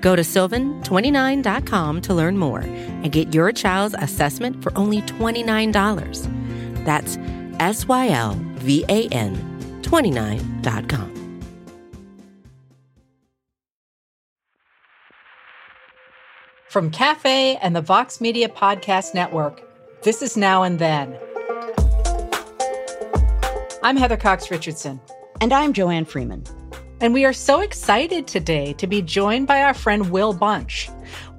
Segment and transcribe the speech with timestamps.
[0.00, 6.84] Go to sylvan29.com to learn more and get your child's assessment for only $29.
[6.84, 7.18] That's
[7.60, 9.36] S Y L V A N
[9.82, 11.20] 29.com.
[16.68, 19.60] From Cafe and the Vox Media Podcast Network,
[20.04, 21.18] this is Now and Then.
[23.82, 25.00] I'm Heather Cox Richardson.
[25.40, 26.44] And I'm Joanne Freeman.
[27.02, 30.90] And we are so excited today to be joined by our friend Will Bunch.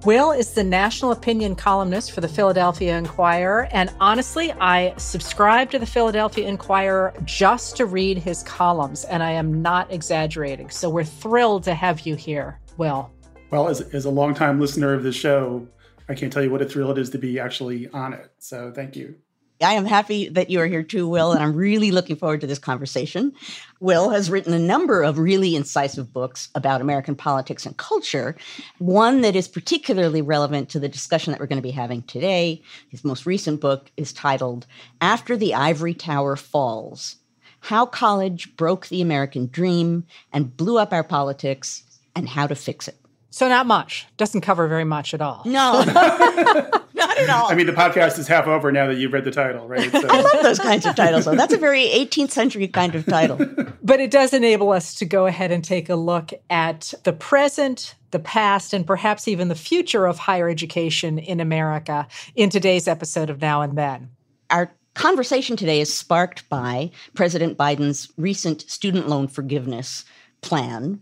[0.06, 3.68] Will is the national opinion columnist for the Philadelphia Inquirer.
[3.72, 9.05] And honestly, I subscribe to the Philadelphia Inquirer just to read his columns.
[9.05, 10.72] And I am not exaggerating.
[10.72, 13.12] So we're thrilled to have you here, Will.
[13.52, 15.68] Well, as, as a longtime listener of the show,
[16.10, 18.32] I can't tell you what a thrill it is to be actually on it.
[18.40, 19.13] So thank you.
[19.62, 22.48] I am happy that you are here too, Will, and I'm really looking forward to
[22.48, 23.31] this conversation.
[23.79, 28.35] Will has written a number of really incisive books about American politics and culture.
[28.79, 32.62] One that is particularly relevant to the discussion that we're going to be having today,
[32.89, 34.65] his most recent book is titled
[34.99, 37.17] After the Ivory Tower Falls
[37.59, 41.84] How College Broke the American Dream and Blew Up Our Politics
[42.15, 43.01] and How to Fix It.
[43.32, 44.05] So, not much.
[44.18, 45.41] Doesn't cover very much at all.
[45.46, 45.84] No.
[47.01, 47.49] Not at all.
[47.49, 49.91] I mean, the podcast is half over now that you've read the title, right?
[49.91, 50.07] So.
[50.07, 51.26] I love those kinds of titles.
[51.26, 51.34] Though.
[51.34, 53.40] That's a very 18th century kind of title.
[53.84, 57.96] But it does enable us to go ahead and take a look at the present,
[58.12, 63.32] the past, and perhaps even the future of higher education in America in today's episode
[63.32, 64.12] of Now and Then.
[64.51, 70.06] Our conversation today is sparked by President Biden's recent student loan forgiveness
[70.41, 71.01] plan,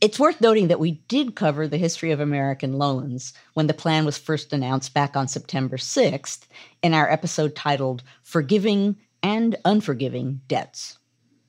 [0.00, 4.04] it's worth noting that we did cover the history of American loans when the plan
[4.04, 6.46] was first announced back on September 6th
[6.82, 10.98] in our episode titled Forgiving and Unforgiving Debts.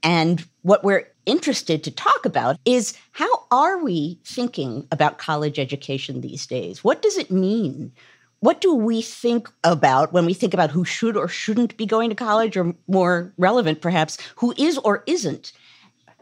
[0.03, 6.22] And what we're interested to talk about is how are we thinking about college education
[6.22, 6.83] these days?
[6.83, 7.91] What does it mean?
[8.39, 12.09] What do we think about when we think about who should or shouldn't be going
[12.09, 15.53] to college, or more relevant, perhaps, who is or isn't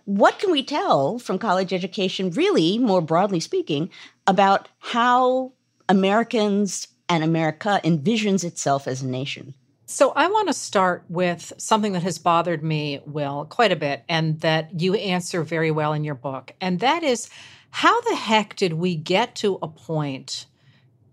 [0.09, 3.91] what can we tell from college education, really, more broadly speaking,
[4.25, 5.53] about how
[5.87, 9.53] Americans and America envisions itself as a nation?
[9.85, 14.03] So, I want to start with something that has bothered me, Will, quite a bit,
[14.09, 16.53] and that you answer very well in your book.
[16.59, 17.29] And that is
[17.69, 20.47] how the heck did we get to a point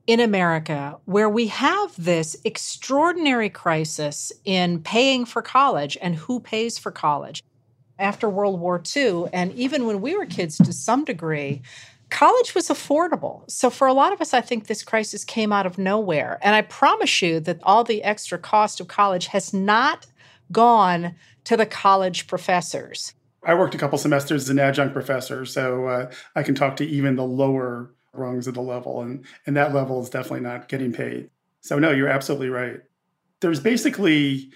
[0.06, 6.78] in America where we have this extraordinary crisis in paying for college and who pays
[6.78, 7.42] for college?
[7.98, 9.24] After World War II.
[9.32, 11.62] And even when we were kids to some degree,
[12.10, 13.48] college was affordable.
[13.50, 16.38] So for a lot of us, I think this crisis came out of nowhere.
[16.42, 20.06] And I promise you that all the extra cost of college has not
[20.52, 21.14] gone
[21.44, 23.14] to the college professors.
[23.42, 26.86] I worked a couple semesters as an adjunct professor, so uh, I can talk to
[26.86, 30.92] even the lower rungs of the level, and, and that level is definitely not getting
[30.92, 31.30] paid.
[31.60, 32.80] So, no, you're absolutely right.
[33.40, 34.50] There's basically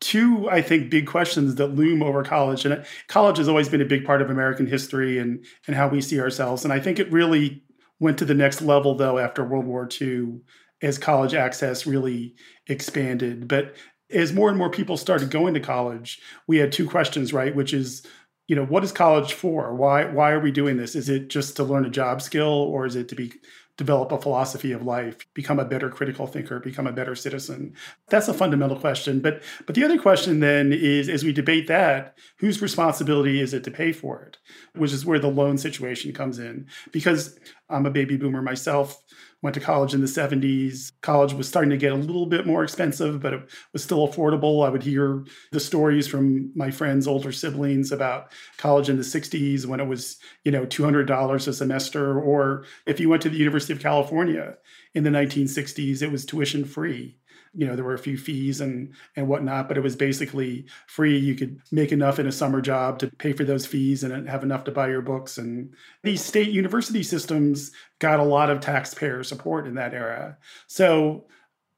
[0.00, 2.64] two, I think, big questions that loom over college.
[2.64, 6.00] And college has always been a big part of American history and, and how we
[6.00, 6.64] see ourselves.
[6.64, 7.62] And I think it really
[7.98, 10.40] went to the next level, though, after World War II,
[10.82, 12.34] as college access really
[12.66, 13.48] expanded.
[13.48, 13.74] But
[14.10, 17.54] as more and more people started going to college, we had two questions, right?
[17.54, 18.06] Which is,
[18.46, 19.74] you know, what is college for?
[19.74, 20.94] Why why are we doing this?
[20.94, 23.32] Is it just to learn a job skill or is it to be
[23.76, 27.74] develop a philosophy of life, become a better critical thinker, become a better citizen?
[28.08, 29.20] That's a fundamental question.
[29.20, 33.64] But but the other question then is as we debate that, whose responsibility is it
[33.64, 34.38] to pay for it?
[34.74, 36.66] Which is where the loan situation comes in.
[36.92, 37.38] Because
[37.68, 39.02] I'm a baby boomer myself
[39.46, 40.90] went to college in the 70s.
[41.02, 44.66] College was starting to get a little bit more expensive, but it was still affordable.
[44.66, 49.64] I would hear the stories from my friends' older siblings about college in the 60s
[49.64, 52.18] when it was, you know, $200 a semester.
[52.18, 54.56] Or if you went to the University of California
[54.94, 57.16] in the 1960s, it was tuition free
[57.56, 61.18] you know there were a few fees and and whatnot but it was basically free.
[61.18, 64.42] You could make enough in a summer job to pay for those fees and have
[64.42, 65.38] enough to buy your books.
[65.38, 70.36] And these state university systems got a lot of taxpayer support in that era.
[70.66, 71.26] So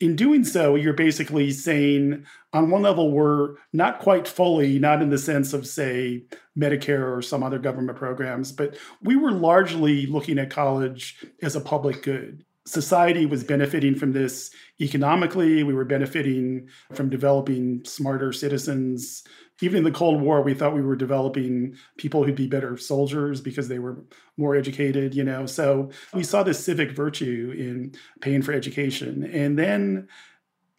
[0.01, 5.11] in doing so, you're basically saying, on one level, we're not quite fully, not in
[5.11, 6.25] the sense of, say,
[6.57, 11.61] Medicare or some other government programs, but we were largely looking at college as a
[11.61, 12.45] public good.
[12.69, 14.51] Society was benefiting from this
[14.81, 15.63] economically.
[15.63, 19.25] We were benefiting from developing smarter citizens.
[19.61, 23.41] Even in the Cold War, we thought we were developing people who'd be better soldiers
[23.41, 24.05] because they were
[24.37, 25.47] more educated, you know.
[25.47, 29.25] So we saw this civic virtue in paying for education.
[29.25, 30.09] And then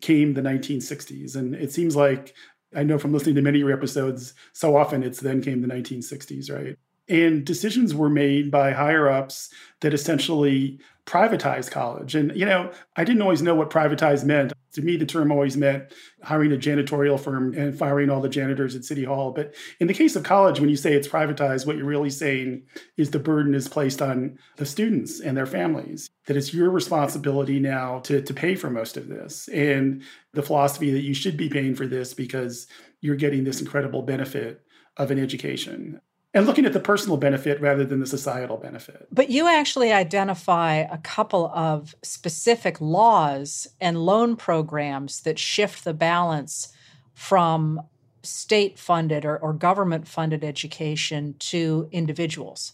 [0.01, 1.35] came the 1960s.
[1.35, 2.33] And it seems like
[2.75, 5.67] I know from listening to many of your episodes, so often it's then came the
[5.67, 6.77] 1960s, right?
[7.09, 9.49] And decisions were made by higher ups
[9.81, 12.13] that essentially privatized college.
[12.13, 14.53] And, you know, I didn't always know what privatized meant.
[14.73, 15.91] To me, the term always meant
[16.21, 19.31] hiring a janitorial firm and firing all the janitors at City Hall.
[19.31, 22.61] But in the case of college, when you say it's privatized, what you're really saying
[22.95, 27.59] is the burden is placed on the students and their families, that it's your responsibility
[27.59, 29.47] now to, to pay for most of this.
[29.47, 30.03] And
[30.33, 32.67] the philosophy that you should be paying for this because
[33.01, 34.61] you're getting this incredible benefit
[34.97, 35.99] of an education
[36.33, 39.07] and looking at the personal benefit rather than the societal benefit.
[39.11, 45.93] But you actually identify a couple of specific laws and loan programs that shift the
[45.93, 46.71] balance
[47.13, 47.81] from
[48.21, 52.73] state funded or, or government funded education to individuals.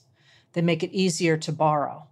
[0.53, 2.07] They make it easier to borrow.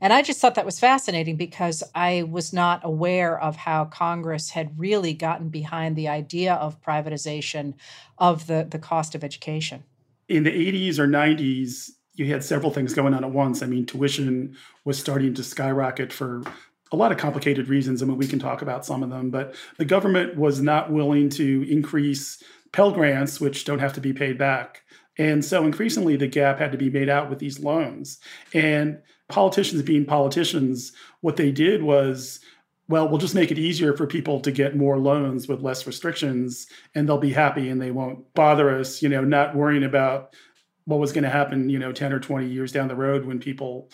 [0.00, 4.50] And I just thought that was fascinating because I was not aware of how Congress
[4.50, 7.74] had really gotten behind the idea of privatization
[8.18, 9.84] of the, the cost of education
[10.28, 13.62] in the 80s or 90s, you had several things going on at once.
[13.62, 16.42] I mean, tuition was starting to skyrocket for
[16.92, 18.02] a lot of complicated reasons.
[18.02, 21.28] I mean, we can talk about some of them, but the government was not willing
[21.30, 22.42] to increase
[22.72, 24.82] Pell Grants, which don't have to be paid back.
[25.18, 28.18] And so increasingly, the gap had to be made out with these loans.
[28.52, 32.40] And politicians being politicians, what they did was
[32.88, 36.66] well, we'll just make it easier for people to get more loans with less restrictions
[36.94, 40.34] and they'll be happy and they won't bother us, you know, not worrying about
[40.84, 43.38] what was going to happen, you know, 10 or 20 years down the road when
[43.38, 43.90] people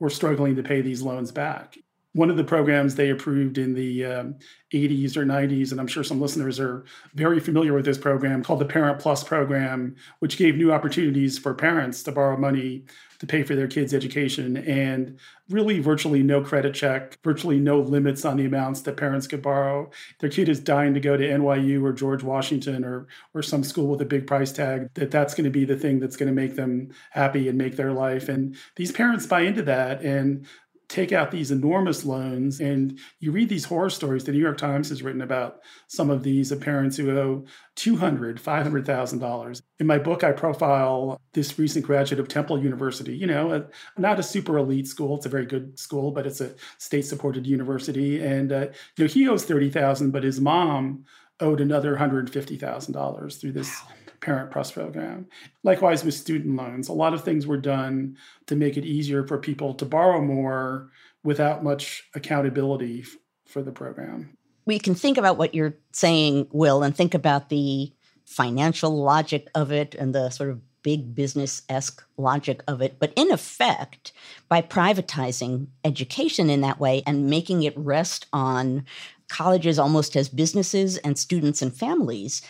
[0.00, 1.78] were struggling to pay these loans back.
[2.14, 4.36] One of the programs they approved in the um,
[4.72, 6.84] 80s or 90s, and I'm sure some listeners are
[7.14, 11.54] very familiar with this program called the Parent Plus program, which gave new opportunities for
[11.54, 12.86] parents to borrow money
[13.18, 14.56] to pay for their kids' education.
[14.56, 15.18] And
[15.48, 19.90] really virtually no credit check, virtually no limits on the amounts that parents could borrow.
[20.18, 23.86] Their kid is dying to go to NYU or George Washington or or some school
[23.86, 26.34] with a big price tag that that's going to be the thing that's going to
[26.34, 28.28] make them happy and make their life.
[28.28, 30.02] And these parents buy into that.
[30.02, 30.46] And
[30.88, 32.60] take out these enormous loans.
[32.60, 36.22] And you read these horror stories the new york times has written about some of
[36.22, 37.44] these parents who owe
[37.76, 43.52] 200 500000 in my book i profile this recent graduate of temple university you know
[43.52, 43.66] a,
[44.00, 47.46] not a super elite school it's a very good school but it's a state supported
[47.46, 48.24] university.
[48.24, 48.66] And uh,
[48.96, 51.04] you know he owes 30000 but his mom
[51.40, 55.26] owed another $150000 through this wow Parent Plus program.
[55.62, 58.16] Likewise with student loans, a lot of things were done
[58.46, 60.90] to make it easier for people to borrow more
[61.22, 63.16] without much accountability f-
[63.46, 64.36] for the program.
[64.64, 67.92] We can think about what you're saying, Will, and think about the
[68.24, 72.98] financial logic of it and the sort of big business esque logic of it.
[73.00, 74.12] But in effect,
[74.48, 78.84] by privatizing education in that way and making it rest on
[79.28, 82.40] colleges almost as businesses and students and families,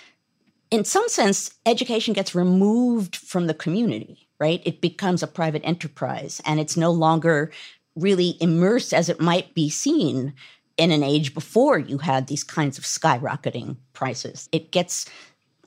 [0.70, 4.62] in some sense, education gets removed from the community, right?
[4.64, 7.50] It becomes a private enterprise and it's no longer
[7.94, 10.34] really immersed as it might be seen
[10.76, 14.48] in an age before you had these kinds of skyrocketing prices.
[14.52, 15.06] It gets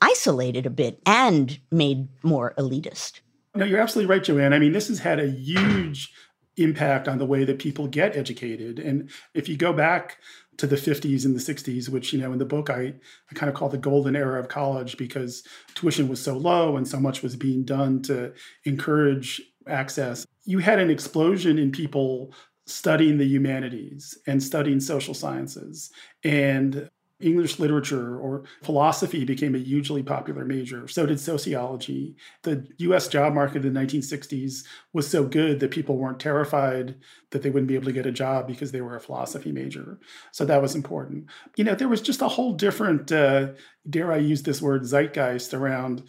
[0.02, 3.22] isolated a bit and made more elitist.
[3.56, 4.54] No, you're absolutely right, Joanne.
[4.54, 6.14] I mean, this has had a huge
[6.62, 8.80] impact on the way that people get educated.
[8.80, 10.18] And if you go back
[10.58, 12.94] to the 50s and the 60s, which, you know, in the book I,
[13.32, 16.88] I kind of call the golden era of college because tuition was so low and
[16.88, 18.34] so much was being done to
[18.66, 20.26] encourage access.
[20.46, 22.34] You had an explosion in people
[22.66, 25.92] studying the humanities and studying social sciences.
[26.24, 26.90] And
[27.22, 30.88] English literature or philosophy became a hugely popular major.
[30.88, 32.16] So did sociology.
[32.44, 36.96] The US job market in the 1960s was so good that people weren't terrified
[37.32, 40.00] that they wouldn't be able to get a job because they were a philosophy major.
[40.32, 41.26] So that was important.
[41.58, 43.50] You know, there was just a whole different, uh,
[43.90, 46.04] dare I use this word, zeitgeist around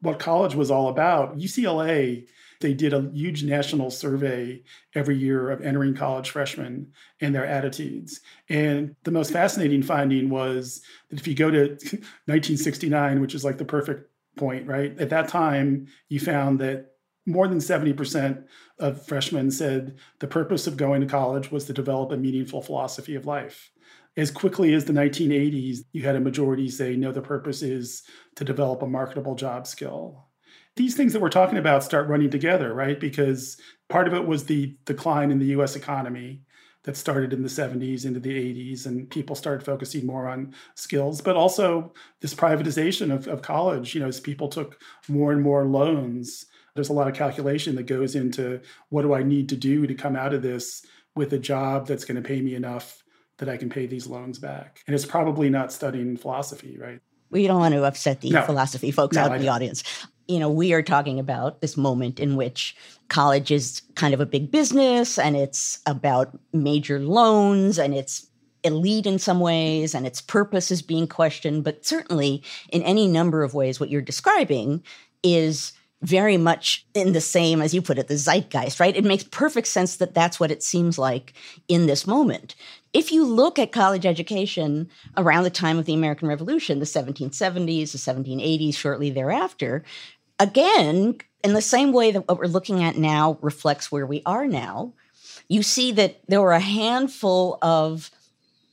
[0.00, 1.38] what college was all about.
[1.38, 2.26] UCLA
[2.62, 4.62] they did a huge national survey
[4.94, 8.20] every year of entering college freshmen and their attitudes.
[8.48, 13.58] And the most fascinating finding was that if you go to 1969, which is like
[13.58, 14.98] the perfect point, right?
[14.98, 16.92] At that time, you found that
[17.26, 18.44] more than 70%
[18.78, 23.14] of freshmen said the purpose of going to college was to develop a meaningful philosophy
[23.14, 23.70] of life.
[24.16, 28.02] As quickly as the 1980s, you had a majority say, no, the purpose is
[28.36, 30.28] to develop a marketable job skill
[30.76, 32.98] these things that we're talking about start running together, right?
[32.98, 36.42] Because part of it was the decline in the US economy.
[36.84, 41.20] that started in the 70s into the 80s, and people started focusing more on skills,
[41.20, 43.94] but also this privatization of, of college.
[43.94, 47.84] You know, as people took more and more loans, there's a lot of calculation that
[47.84, 51.38] goes into what do I need to do to come out of this with a
[51.38, 53.02] job that's going to pay me enough
[53.38, 54.82] that I can pay these loans back.
[54.86, 57.00] And it's probably not studying philosophy, right?
[57.30, 58.42] We don't want to upset the no.
[58.42, 59.82] philosophy folks no, out in the audience.
[60.28, 62.76] You know, we are talking about this moment in which
[63.08, 68.26] college is kind of a big business and it's about major loans and it's
[68.64, 71.64] elite in some ways and its purpose is being questioned.
[71.64, 74.82] But certainly, in any number of ways, what you're describing
[75.22, 78.96] is very much in the same, as you put it, the zeitgeist, right?
[78.96, 81.32] It makes perfect sense that that's what it seems like
[81.68, 82.56] in this moment.
[82.92, 87.92] If you look at college education around the time of the American Revolution, the 1770s,
[87.92, 89.82] the 1780s, shortly thereafter,
[90.38, 94.46] again, in the same way that what we're looking at now reflects where we are
[94.46, 94.92] now,
[95.48, 98.10] you see that there were a handful of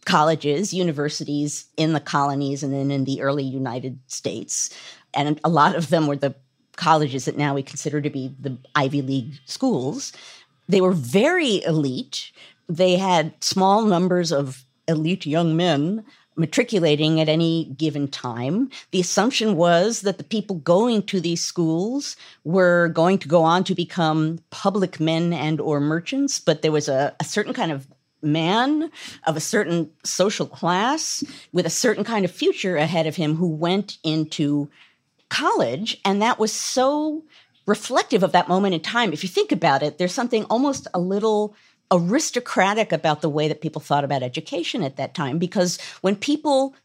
[0.05, 4.69] colleges, universities in the colonies and then in the early United States.
[5.13, 6.35] And a lot of them were the
[6.75, 10.13] colleges that now we consider to be the Ivy League schools.
[10.67, 12.31] They were very elite.
[12.69, 16.05] They had small numbers of elite young men
[16.39, 18.69] matriculating at any given time.
[18.91, 23.65] The assumption was that the people going to these schools were going to go on
[23.65, 27.88] to become public men and or merchants, but there was a, a certain kind of
[28.21, 28.89] man
[29.25, 33.47] of a certain social class with a certain kind of future ahead of him who
[33.47, 34.69] went into
[35.29, 35.99] college.
[36.05, 37.23] And that was so
[37.65, 39.13] reflective of that moment in time.
[39.13, 41.55] If you think about it, there's something almost a little
[41.91, 45.38] aristocratic about the way that people thought about education at that time.
[45.38, 46.75] Because when people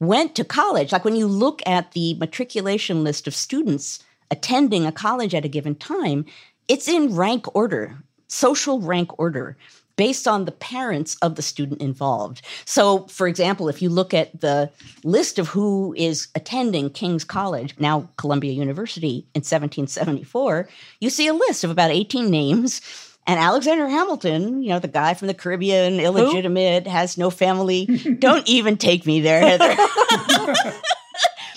[0.00, 4.92] went to college, like when you look at the matriculation list of students attending a
[4.92, 6.24] college at a given time,
[6.68, 7.96] it's in rank order,
[8.28, 9.56] social rank order
[9.96, 12.42] based on the parents of the student involved.
[12.64, 14.70] So, for example, if you look at the
[15.04, 20.68] list of who is attending King's College, now Columbia University, in 1774,
[21.00, 22.80] you see a list of about 18 names.
[23.26, 26.90] And Alexander Hamilton, you know, the guy from the Caribbean, illegitimate, who?
[26.90, 27.86] has no family.
[28.18, 29.76] Don't even take me there, Heather.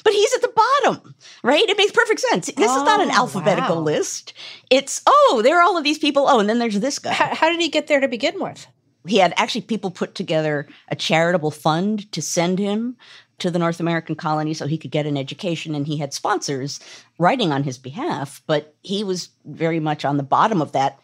[0.03, 1.67] but he's at the bottom, right?
[1.67, 2.47] It makes perfect sense.
[2.47, 3.81] This oh, is not an oh, alphabetical wow.
[3.81, 4.33] list.
[4.69, 6.27] It's, oh, there are all of these people.
[6.27, 7.13] Oh, and then there's this guy.
[7.13, 8.67] How, how did he get there to begin with?
[9.07, 12.95] He had actually people put together a charitable fund to send him
[13.39, 15.75] to the North American colony so he could get an education.
[15.75, 16.79] And he had sponsors
[17.17, 20.99] writing on his behalf, but he was very much on the bottom of that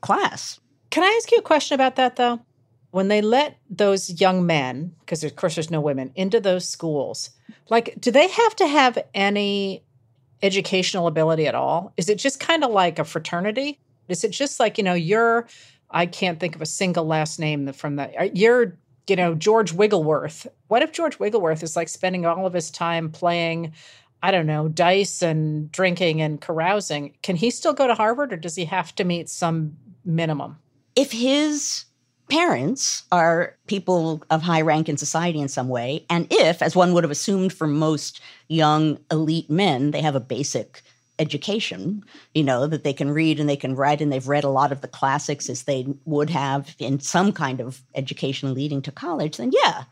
[0.00, 0.60] class.
[0.90, 2.40] Can I ask you a question about that, though?
[2.90, 7.30] When they let those young men, because of course there's no women, into those schools,
[7.68, 9.84] like, do they have to have any
[10.42, 11.92] educational ability at all?
[11.96, 13.78] Is it just kind of like a fraternity?
[14.08, 15.46] Is it just like, you know, you're,
[15.90, 18.76] I can't think of a single last name from the, uh, you're,
[19.06, 20.46] you know, George Wiggleworth.
[20.68, 23.72] What if George Wiggleworth is like spending all of his time playing,
[24.22, 27.14] I don't know, dice and drinking and carousing?
[27.22, 30.58] Can he still go to Harvard or does he have to meet some minimum?
[30.96, 31.84] If his
[32.30, 36.06] parents are people of high rank in society in some way.
[36.08, 40.20] And if, as one would have assumed for most young elite men, they have a
[40.20, 40.82] basic
[41.18, 42.02] education,
[42.32, 44.72] you know, that they can read and they can write and they've read a lot
[44.72, 49.36] of the classics as they would have in some kind of education leading to college,
[49.36, 49.84] then yeah,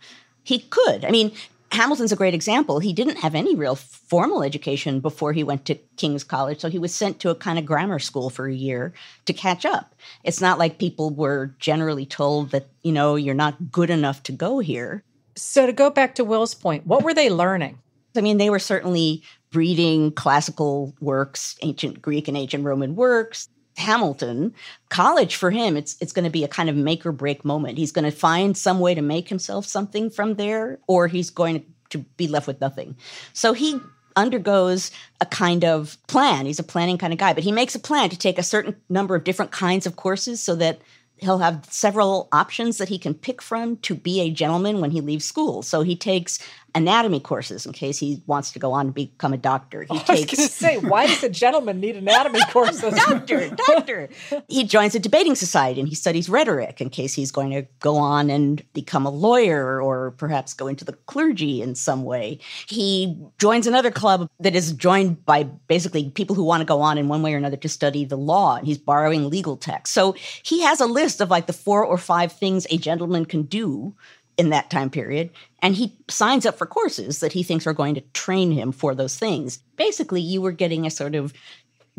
[0.45, 1.05] he could.
[1.05, 1.33] I mean,
[1.71, 2.79] Hamilton's a great example.
[2.79, 6.79] He didn't have any real formal education before he went to King's College, so he
[6.79, 8.93] was sent to a kind of grammar school for a year
[9.27, 9.95] to catch up.
[10.25, 14.33] It's not like people were generally told that, you know, you're not good enough to
[14.33, 15.03] go here.
[15.37, 17.79] So to go back to Will's point, what were they learning?
[18.17, 19.23] I mean, they were certainly
[19.53, 23.49] reading classical works, ancient Greek and ancient Roman works.
[23.79, 24.55] Hamilton,
[24.89, 27.79] college for him, it's it's going to be a kind of make or break moment.
[27.79, 31.65] He's going to find some way to make himself something from there, or he's going
[31.91, 32.97] to be left with nothing.
[33.33, 33.81] So he
[34.17, 36.45] undergoes a kind of plan.
[36.45, 38.77] He's a planning kind of guy, but he makes a plan to take a certain
[38.89, 40.81] number of different kinds of courses so that
[41.19, 45.01] he'll have several options that he can pick from to be a gentleman when he
[45.01, 45.63] leaves school.
[45.63, 46.39] So he takes
[46.75, 49.83] anatomy courses in case he wants to go on to become a doctor.
[49.83, 52.95] He oh, takes, I was going to say, why does a gentleman need anatomy courses?
[52.95, 54.09] doctor, doctor.
[54.49, 57.97] He joins a debating society and he studies rhetoric in case he's going to go
[57.97, 62.39] on and become a lawyer or perhaps go into the clergy in some way.
[62.67, 66.99] He joins another club that is joined by basically people who want to go on
[66.99, 68.57] in one way or another to study the law.
[68.57, 69.95] And he's borrowing legal texts.
[69.95, 73.43] So he has a list of like the four or five things a gentleman can
[73.43, 73.95] do
[74.39, 75.31] in that time period.
[75.61, 78.95] And he signs up for courses that he thinks are going to train him for
[78.95, 79.59] those things.
[79.77, 81.35] Basically, you were getting a sort of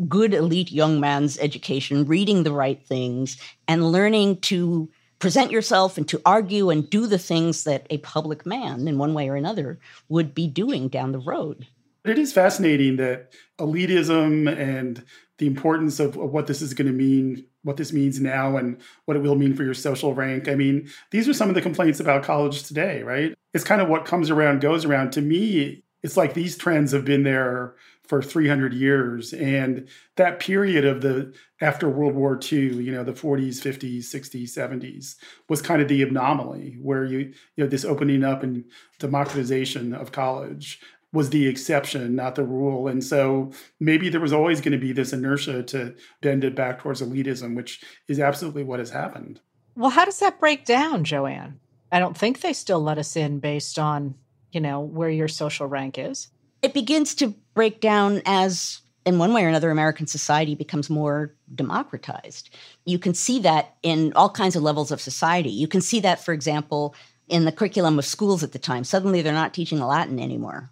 [0.08, 3.36] good elite young man's education, reading the right things
[3.68, 8.46] and learning to present yourself and to argue and do the things that a public
[8.46, 9.78] man, in one way or another,
[10.08, 11.66] would be doing down the road.
[12.06, 15.04] It is fascinating that elitism and
[15.40, 18.78] the importance of, of, what this is going to mean, what this means now, and
[19.06, 20.48] what it will mean for your social rank.
[20.48, 23.34] I mean, these are some of the complaints about college today, right?
[23.54, 25.12] It's kind of what comes around goes around.
[25.12, 27.74] To me, it's like these trends have been there
[28.06, 33.12] for 300 years and that period of the after world war ii you know the
[33.12, 35.14] 40s 50s 60s 70s
[35.48, 38.64] was kind of the anomaly where you you know this opening up and
[38.98, 40.80] democratization of college
[41.12, 42.88] was the exception not the rule.
[42.88, 46.80] And so maybe there was always going to be this inertia to bend it back
[46.80, 49.40] towards elitism which is absolutely what has happened.
[49.74, 51.58] Well how does that break down joanne?
[51.92, 54.14] I don't think they still let us in based on
[54.52, 56.28] you know where your social rank is.
[56.62, 61.34] It begins to break down as in one way or another american society becomes more
[61.52, 62.50] democratized.
[62.84, 65.50] You can see that in all kinds of levels of society.
[65.50, 66.94] You can see that for example
[67.28, 68.82] in the curriculum of schools at the time.
[68.82, 70.70] Suddenly they're not teaching latin anymore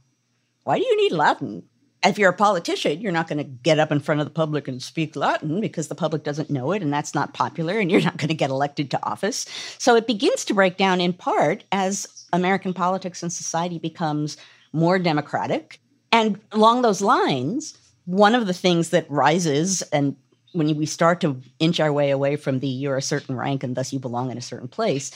[0.69, 1.63] why do you need latin
[2.05, 4.69] if you're a politician, you're not going to get up in front of the public
[4.69, 8.01] and speak Latin because the public doesn't know it and that's not popular and you're
[8.01, 9.47] not going to get elected to office.
[9.79, 14.37] So it begins to break down in part as American politics and society becomes
[14.73, 15.81] more democratic.
[16.13, 20.15] And along those lines, one of the things that rises and
[20.53, 23.77] when we start to inch our way away from the you're a certain rank and
[23.77, 25.11] thus you belong in a certain place,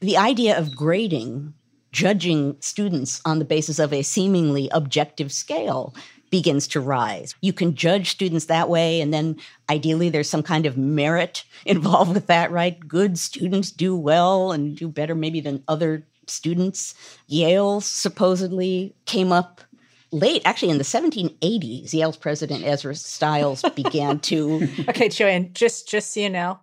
[0.00, 1.52] the idea of grading,
[1.92, 5.94] judging students on the basis of a seemingly objective scale
[6.30, 7.34] begins to rise.
[7.40, 9.36] You can judge students that way, and then
[9.70, 12.78] ideally there's some kind of merit involved with that, right?
[12.86, 16.94] Good students do well and do better maybe than other students.
[17.26, 19.62] Yale supposedly came up
[20.10, 21.92] late, actually in the 1780s.
[21.92, 24.68] Yale's president Ezra Stiles began to.
[24.88, 26.60] okay, Joanne, just just so you know,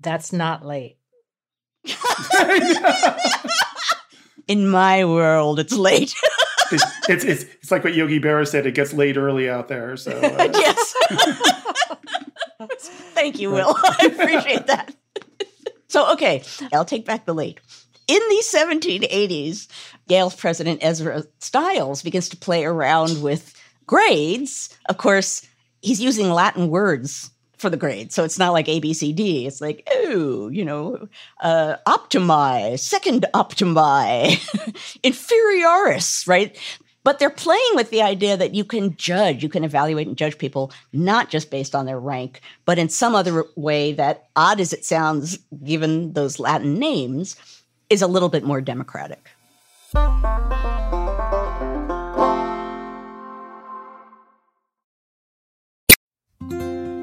[0.00, 0.96] that's not late.
[4.50, 6.14] in my world, it's late.
[6.72, 8.66] it's, it's, it's it's like what Yogi Berra said.
[8.66, 9.96] It gets late early out there.
[9.96, 10.48] So uh.
[10.52, 10.94] yes.
[13.14, 13.74] Thank you, Will.
[13.76, 14.94] I appreciate that.
[15.88, 17.60] So okay, I'll take back the late
[18.08, 19.68] in the 1780s,
[20.08, 23.54] Yale's president Ezra Stiles begins to play around with
[23.86, 24.76] grades.
[24.88, 25.46] Of course,
[25.80, 28.12] he's using Latin words for the grade.
[28.12, 29.46] So it's not like ABCD.
[29.46, 31.08] It's like, oh, you know,
[31.40, 33.70] uh, optimi, second optimi,
[35.04, 36.58] inferioris, right?
[37.02, 40.36] But they're playing with the idea that you can judge, you can evaluate and judge
[40.36, 44.72] people not just based on their rank, but in some other way that, odd as
[44.72, 47.36] it sounds, given those Latin names,
[47.88, 49.30] is a little bit more democratic.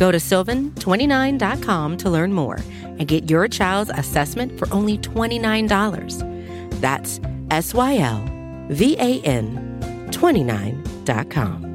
[0.00, 6.80] Go to sylvan29.com to learn more and get your child's assessment for only $29.
[6.80, 8.24] That's S Y L
[8.70, 11.66] V A N 29.com.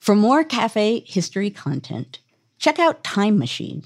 [0.00, 2.18] For more cafe history content,
[2.58, 3.84] check out Time Machine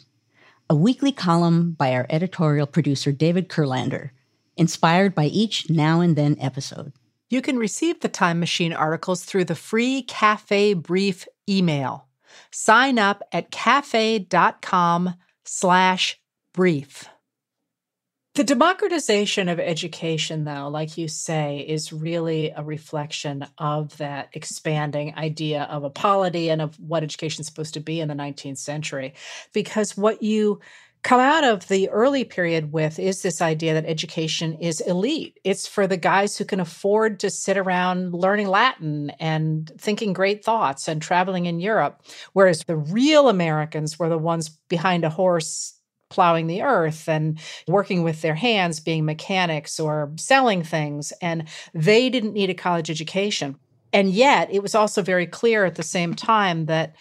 [0.71, 4.11] a weekly column by our editorial producer, David Kurlander,
[4.57, 6.95] inspired by each now and then episode.
[7.29, 12.07] You can receive the Time Machine articles through the free Cafe Brief email.
[12.53, 16.21] Sign up at cafe.com slash
[16.53, 17.09] brief.
[18.37, 25.15] The democratization of education, though, like you say, is really a reflection of that expanding
[25.17, 28.59] idea of a polity and of what education is supposed to be in the 19th
[28.59, 29.15] century.
[29.55, 30.61] Because what you
[31.03, 35.39] come out of the early period with is this idea that education is elite.
[35.45, 40.45] It's for the guys who can afford to sit around learning Latin and thinking great
[40.45, 42.03] thoughts and traveling in Europe.
[42.33, 45.75] Whereas the real Americans were the ones behind a horse
[46.09, 51.13] plowing the earth and working with their hands, being mechanics or selling things.
[51.21, 53.57] And they didn't need a college education.
[53.93, 56.95] And yet, it was also very clear at the same time that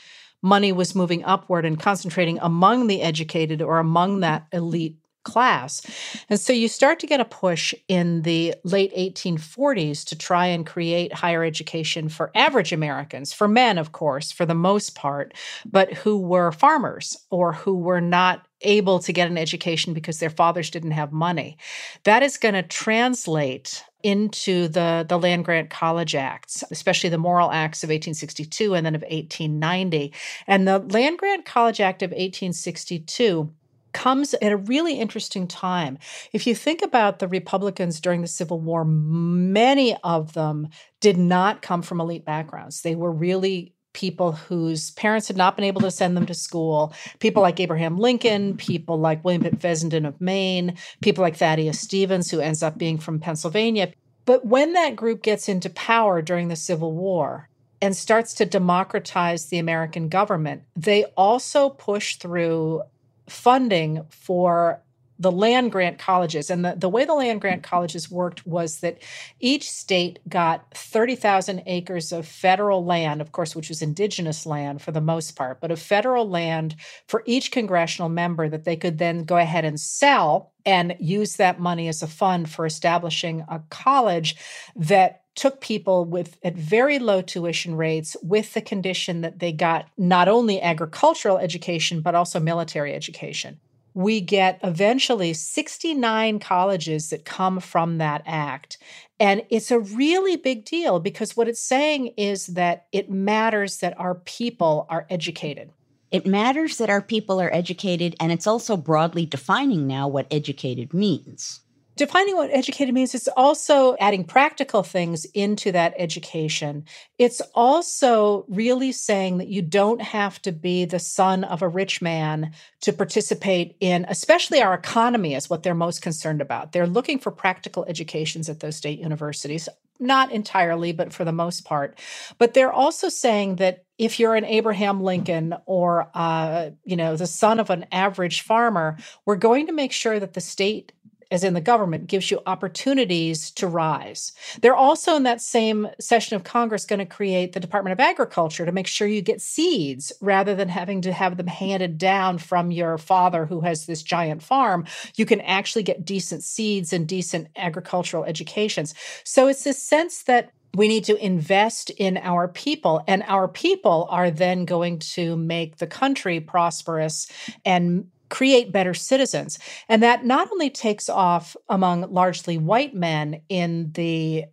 [0.45, 5.81] money was moving upward and concentrating among the educated or among that elite class.
[6.29, 10.65] And so you start to get a push in the late 1840s to try and
[10.65, 15.33] create higher education for average Americans, for men, of course, for the most part,
[15.65, 20.29] but who were farmers or who were not able to get an education because their
[20.29, 21.57] fathers didn't have money.
[22.03, 27.51] That is going to translate into the, the land grant college acts, especially the Morrill
[27.51, 30.13] Acts of 1862 and then of 1890.
[30.45, 33.51] And the Land Grant College Act of 1862
[33.93, 35.97] comes at a really interesting time.
[36.33, 40.67] If you think about the Republicans during the Civil War, many of them
[40.99, 42.83] did not come from elite backgrounds.
[42.83, 46.93] They were really people whose parents had not been able to send them to school,
[47.19, 52.29] people like Abraham Lincoln, people like William Pitt Fessenden of Maine, people like Thaddeus Stevens,
[52.29, 53.93] who ends up being from Pennsylvania.
[54.25, 57.49] But when that group gets into power during the Civil War,
[57.81, 62.81] and starts to democratize the American government, they also push through
[63.27, 64.81] funding for
[65.17, 66.49] the land grant colleges.
[66.49, 69.01] And the, the way the land grant colleges worked was that
[69.39, 74.91] each state got 30,000 acres of federal land, of course, which was indigenous land for
[74.91, 76.75] the most part, but of federal land
[77.07, 81.59] for each congressional member that they could then go ahead and sell and use that
[81.59, 84.35] money as a fund for establishing a college
[84.75, 89.85] that took people with at very low tuition rates with the condition that they got
[89.97, 93.59] not only agricultural education but also military education
[93.95, 98.77] we get eventually 69 colleges that come from that act.
[99.21, 103.97] And it's a really big deal because what it's saying is that it matters that
[103.97, 105.71] our people are educated.
[106.11, 110.93] It matters that our people are educated, and it's also broadly defining now what educated
[110.93, 111.61] means
[111.95, 116.85] defining what educated means is also adding practical things into that education.
[117.17, 122.01] It's also really saying that you don't have to be the son of a rich
[122.01, 126.71] man to participate in, especially our economy, is what they're most concerned about.
[126.71, 131.63] They're looking for practical educations at those state universities, not entirely, but for the most
[131.63, 131.97] part.
[132.37, 137.27] But they're also saying that if you're an Abraham Lincoln or uh, you know the
[137.27, 140.91] son of an average farmer, we're going to make sure that the state
[141.31, 144.31] as in the government, gives you opportunities to rise.
[144.61, 148.65] They're also in that same session of Congress going to create the Department of Agriculture
[148.65, 152.71] to make sure you get seeds rather than having to have them handed down from
[152.71, 154.85] your father who has this giant farm.
[155.15, 158.93] You can actually get decent seeds and decent agricultural educations.
[159.23, 164.07] So it's this sense that we need to invest in our people and our people
[164.09, 167.27] are then going to make the country prosperous
[167.63, 169.59] and create better citizens.
[169.89, 174.45] And that not only takes off among largely white men in the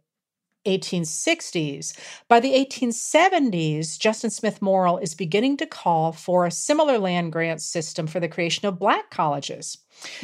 [0.67, 1.97] 1860s.
[2.29, 7.61] By the 1870s, Justin Smith Morrill is beginning to call for a similar land grant
[7.61, 9.79] system for the creation of black colleges.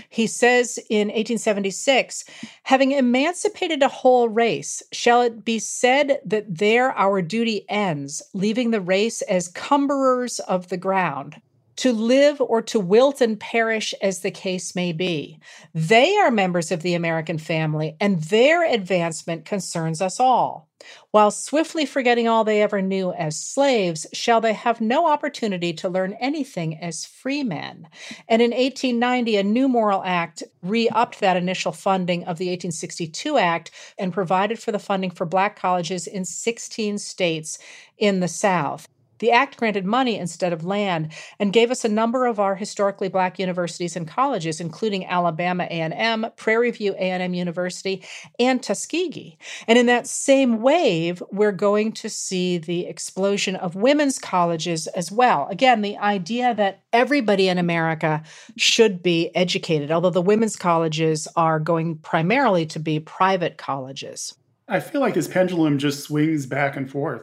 [0.09, 2.25] He says in 1876,
[2.65, 8.71] having emancipated a whole race, shall it be said that there our duty ends, leaving
[8.71, 11.41] the race as cumberers of the ground?
[11.79, 15.39] To live or to wilt and perish as the case may be.
[15.73, 20.69] They are members of the American family, and their advancement concerns us all.
[21.13, 25.89] While swiftly forgetting all they ever knew as slaves, shall they have no opportunity to
[25.89, 27.89] learn anything as free men?
[28.29, 33.39] And in 1890, a new Morrill Act re upped that initial funding of the 1862
[33.39, 37.59] Act and provided for the funding for Black colleges in 16 states
[37.99, 38.89] in the South.
[39.19, 43.09] The act granted money instead of land and gave us a number of our historically
[43.09, 48.05] black universities and colleges including Alabama A&M, Prairie View A&M University,
[48.39, 49.39] and Tuskegee.
[49.67, 55.11] And in that same wave, we're going to see the explosion of women's colleges as
[55.11, 55.49] well.
[55.51, 58.23] Again, the idea that everybody in America
[58.57, 64.35] should be educated, although the women's colleges are going primarily to be private colleges.
[64.69, 67.23] I feel like this pendulum just swings back and forth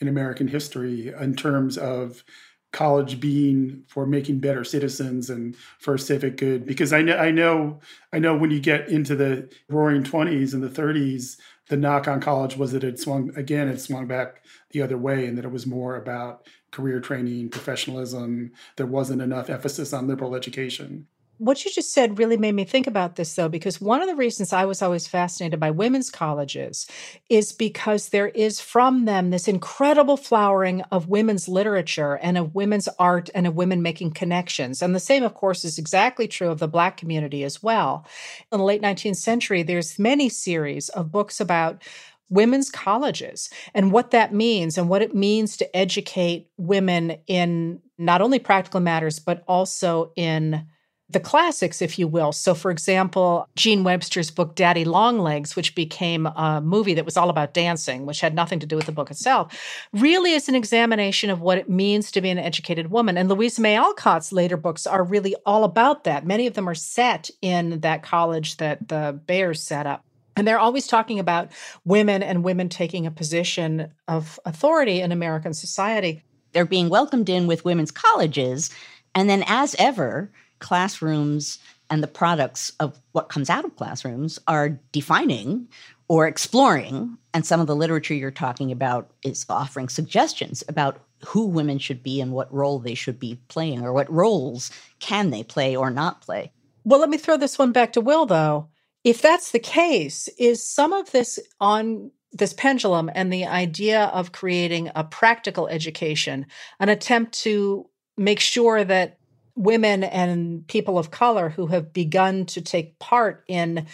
[0.00, 2.24] in American history in terms of
[2.72, 6.66] college being for making better citizens and for civic good.
[6.66, 7.80] Because I know I know
[8.12, 11.36] I know when you get into the roaring 20s and the 30s
[11.68, 15.26] the knock on college was that it swung again it swung back the other way
[15.26, 18.52] and that it was more about career training professionalism.
[18.76, 21.06] There wasn't enough emphasis on liberal education
[21.38, 24.16] What you just said really made me think about this, though, because one of the
[24.16, 26.86] reasons I was always fascinated by women's colleges
[27.28, 32.88] is because there is from them this incredible flowering of women's literature and of women's
[32.98, 34.82] art and of women making connections.
[34.82, 38.04] And the same, of course, is exactly true of the Black community as well.
[38.50, 41.82] In the late 19th century, there's many series of books about
[42.30, 48.20] women's colleges and what that means and what it means to educate women in not
[48.20, 50.66] only practical matters, but also in
[51.10, 52.32] the classics, if you will.
[52.32, 57.30] So, for example, Jean Webster's book, Daddy Longlegs, which became a movie that was all
[57.30, 59.58] about dancing, which had nothing to do with the book itself,
[59.94, 63.16] really is an examination of what it means to be an educated woman.
[63.16, 66.26] And Louisa May Alcott's later books are really all about that.
[66.26, 70.04] Many of them are set in that college that the Bhaers set up.
[70.36, 71.50] And they're always talking about
[71.84, 76.22] women and women taking a position of authority in American society.
[76.52, 78.70] They're being welcomed in with women's colleges.
[79.14, 81.58] And then, as ever, classrooms
[81.90, 85.68] and the products of what comes out of classrooms are defining
[86.08, 87.16] or exploring.
[87.32, 92.02] And some of the literature you're talking about is offering suggestions about who women should
[92.02, 95.90] be and what role they should be playing or what roles can they play or
[95.90, 96.52] not play.
[96.84, 98.68] Well, let me throw this one back to Will, though.
[99.04, 104.32] If that's the case, is some of this on this pendulum and the idea of
[104.32, 106.46] creating a practical education
[106.78, 109.17] an attempt to make sure that
[109.58, 113.86] women and people of color who have begun to take part in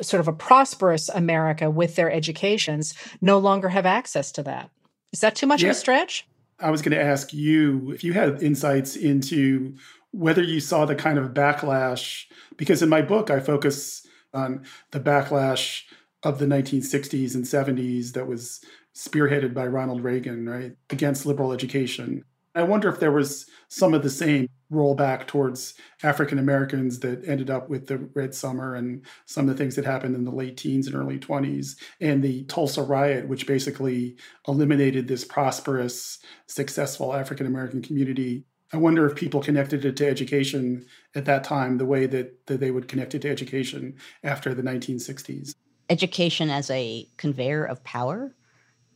[0.00, 4.70] sort of a prosperous America with their educations no longer have access to that.
[5.12, 5.68] Is that too much yeah.
[5.68, 6.26] of a stretch?
[6.58, 9.76] I was going to ask you if you had insights into
[10.12, 12.24] whether you saw the kind of backlash,
[12.56, 15.82] because in my book, I focus on the backlash
[16.22, 22.24] of the 1960s and 70s that was spearheaded by Ronald Reagan, right, against liberal education.
[22.56, 27.50] I wonder if there was some of the same rollback towards African Americans that ended
[27.50, 30.56] up with the Red Summer and some of the things that happened in the late
[30.56, 34.16] teens and early 20s, and the Tulsa riot, which basically
[34.48, 38.46] eliminated this prosperous, successful African American community.
[38.72, 42.58] I wonder if people connected it to education at that time the way that, that
[42.58, 45.54] they would connect it to education after the 1960s.
[45.90, 48.34] Education as a conveyor of power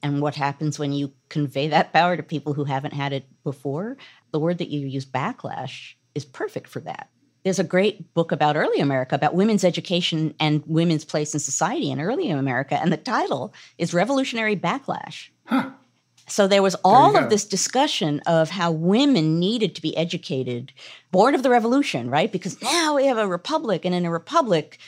[0.02, 3.96] and what happens when you convey that power to people who haven't had it before.
[4.32, 7.08] The word that you use, backlash, is perfect for that.
[7.42, 11.90] There's a great book about early America, about women's education and women's place in society
[11.90, 15.28] in early America, and the title is Revolutionary Backlash.
[15.46, 15.70] Huh.
[16.26, 20.72] So there was all there of this discussion of how women needed to be educated,
[21.10, 22.30] born of the revolution, right?
[22.30, 24.78] Because now we have a republic, and in a republic,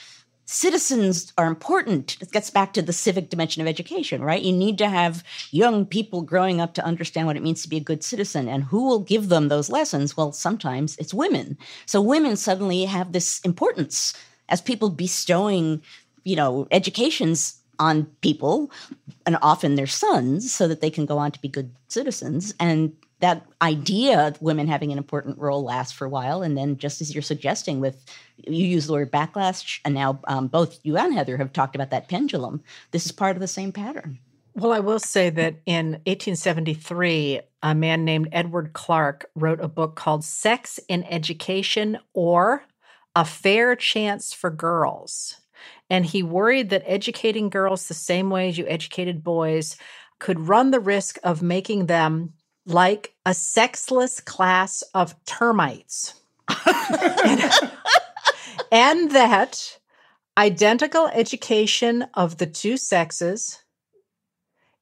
[0.53, 2.19] citizens are important.
[2.21, 4.43] It gets back to the civic dimension of education, right?
[4.43, 7.79] You need to have young people growing up to understand what it means to be
[7.79, 8.49] a good citizen.
[8.49, 10.17] And who will give them those lessons?
[10.17, 11.57] Well, sometimes it's women.
[11.87, 14.15] So women suddenly have this importance
[14.51, 15.83] as people bestowing,
[16.25, 18.71] you know, educations on people
[19.25, 22.55] and often their sons so that they can go on to be good citizens.
[22.61, 26.43] And that idea of women having an important role lasts for a while.
[26.43, 28.05] And then, just as you're suggesting, with
[28.37, 31.91] you use the word backlash, and now um, both you and Heather have talked about
[31.91, 32.63] that pendulum.
[32.91, 34.19] This is part of the same pattern.
[34.55, 39.95] Well, I will say that in 1873, a man named Edward Clarke wrote a book
[39.95, 42.65] called Sex in Education or
[43.17, 45.41] A Fair Chance for Girls.
[45.89, 49.77] And he worried that educating girls the same way as you educated boys
[50.19, 52.33] could run the risk of making them
[52.67, 56.15] like a sexless class of termites.
[57.25, 57.43] and,
[58.73, 59.79] and that
[60.37, 63.63] identical education of the two sexes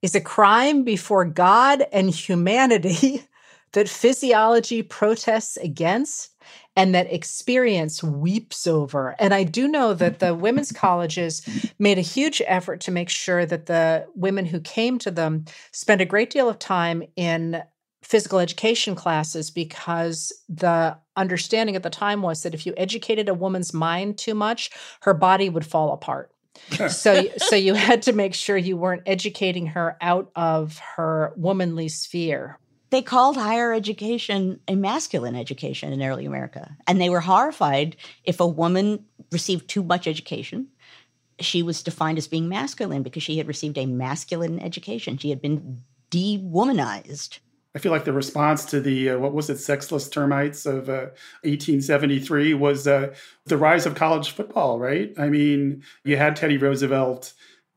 [0.02, 3.24] is a crime before God and humanity
[3.72, 6.30] that physiology protests against
[6.76, 9.14] and that experience weeps over.
[9.18, 11.42] And I do know that the women's colleges
[11.78, 16.00] made a huge effort to make sure that the women who came to them spent
[16.00, 17.62] a great deal of time in
[18.02, 23.34] physical education classes because the understanding at the time was that if you educated a
[23.34, 24.70] woman's mind too much,
[25.02, 26.32] her body would fall apart.
[26.88, 31.88] so so you had to make sure you weren't educating her out of her womanly
[31.88, 32.58] sphere.
[32.90, 36.76] They called higher education a masculine education in early America.
[36.86, 40.68] And they were horrified if a woman received too much education.
[41.38, 45.18] She was defined as being masculine because she had received a masculine education.
[45.18, 47.38] She had been de-womanized.
[47.74, 51.14] I feel like the response to the uh, what was it, sexless termites of uh,
[51.42, 53.14] 1873 was uh,
[53.46, 54.78] the rise of college football.
[54.78, 55.12] Right?
[55.18, 57.32] I mean, you had Teddy Roosevelt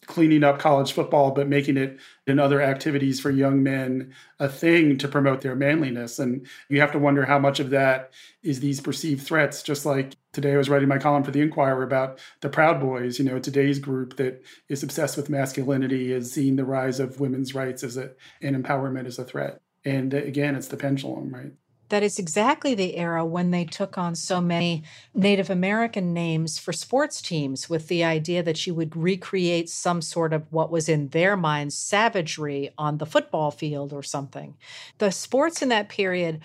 [0.06, 4.97] cleaning up college football, but making it in other activities for young men a thing
[4.97, 6.19] to promote their manliness.
[6.19, 9.63] And you have to wonder how much of that is these perceived threats.
[9.63, 13.19] Just like today, I was writing my column for the Inquirer about the Proud Boys.
[13.19, 17.56] You know, today's group that is obsessed with masculinity is seeing the rise of women's
[17.56, 19.62] rights as a, and empowerment as a threat.
[19.86, 21.52] And again, it's the pendulum, right?
[21.93, 26.74] that is exactly the era when they took on so many Native American names for
[26.74, 31.10] sports teams with the idea that you would recreate some sort of what was in
[31.10, 34.58] their minds savagery on the football field or something.
[34.98, 36.41] The sports in that period.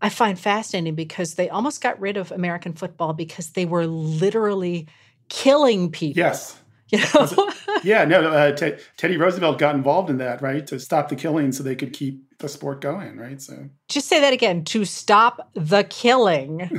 [0.00, 4.86] I find fascinating because they almost got rid of American football because they were literally
[5.28, 6.20] killing people.
[6.20, 6.60] Yes.
[6.90, 7.50] You know?
[7.82, 11.50] yeah, no, uh, T- Teddy Roosevelt got involved in that, right, to stop the killing
[11.50, 13.40] so they could keep the sport going, right?
[13.40, 16.70] So just say that again to stop the killing.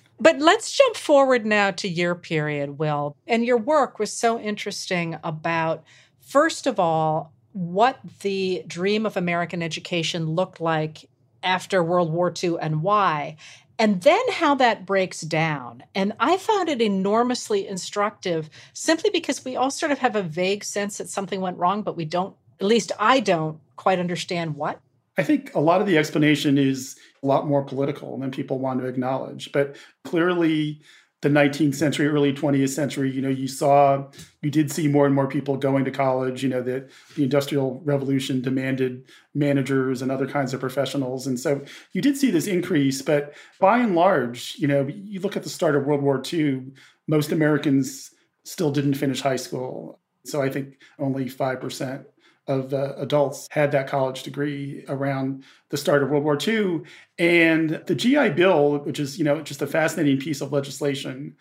[0.20, 3.16] but let's jump forward now to your period, Will.
[3.26, 5.84] And your work was so interesting about,
[6.20, 11.08] first of all, what the dream of American education looked like
[11.42, 13.36] after World War II and why
[13.78, 15.82] and then how that breaks down.
[15.94, 20.62] And I found it enormously instructive simply because we all sort of have a vague
[20.62, 24.80] sense that something went wrong, but we don't, at least I don't quite understand what.
[25.16, 28.80] I think a lot of the explanation is a lot more political than people want
[28.80, 29.52] to acknowledge.
[29.52, 30.80] But clearly,
[31.22, 34.10] the 19th century, early 20th century, you know, you saw,
[34.42, 36.42] you did see more and more people going to college.
[36.42, 41.26] You know, that the Industrial Revolution demanded managers and other kinds of professionals.
[41.26, 43.00] And so you did see this increase.
[43.00, 46.72] But by and large, you know, you look at the start of World War II,
[47.06, 48.10] most Americans
[48.44, 50.00] still didn't finish high school.
[50.26, 52.04] So I think only 5%
[52.46, 56.82] of uh, adults had that college degree around the start of World War II.
[57.18, 61.36] And the GI Bill, which is, you know, just a fascinating piece of legislation,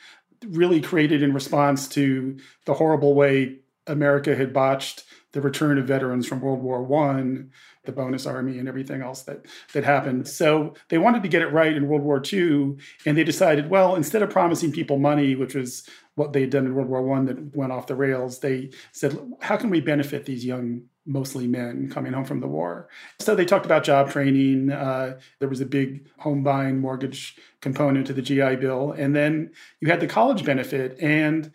[0.47, 6.27] really created in response to the horrible way America had botched the return of veterans
[6.27, 7.51] from World War One,
[7.85, 10.27] the bonus army, and everything else that that happened.
[10.27, 13.95] So they wanted to get it right in World War II, and they decided, well,
[13.95, 17.25] instead of promising people money, which was what they had done in World War One
[17.25, 21.89] that went off the rails, they said, how can we benefit these young mostly men
[21.89, 22.87] coming home from the war.
[23.19, 24.71] So they talked about job training.
[24.71, 28.91] Uh, there was a big home buying mortgage component to the GI Bill.
[28.91, 30.97] And then you had the college benefit.
[31.01, 31.51] And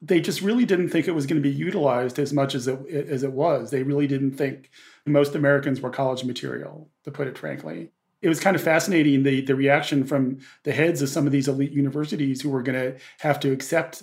[0.00, 2.78] they just really didn't think it was going to be utilized as much as it,
[2.90, 3.70] as it was.
[3.70, 4.68] They really didn't think
[5.06, 7.92] most Americans were college material, to put it frankly.
[8.20, 11.48] It was kind of fascinating the, the reaction from the heads of some of these
[11.48, 14.02] elite universities who were going to have to accept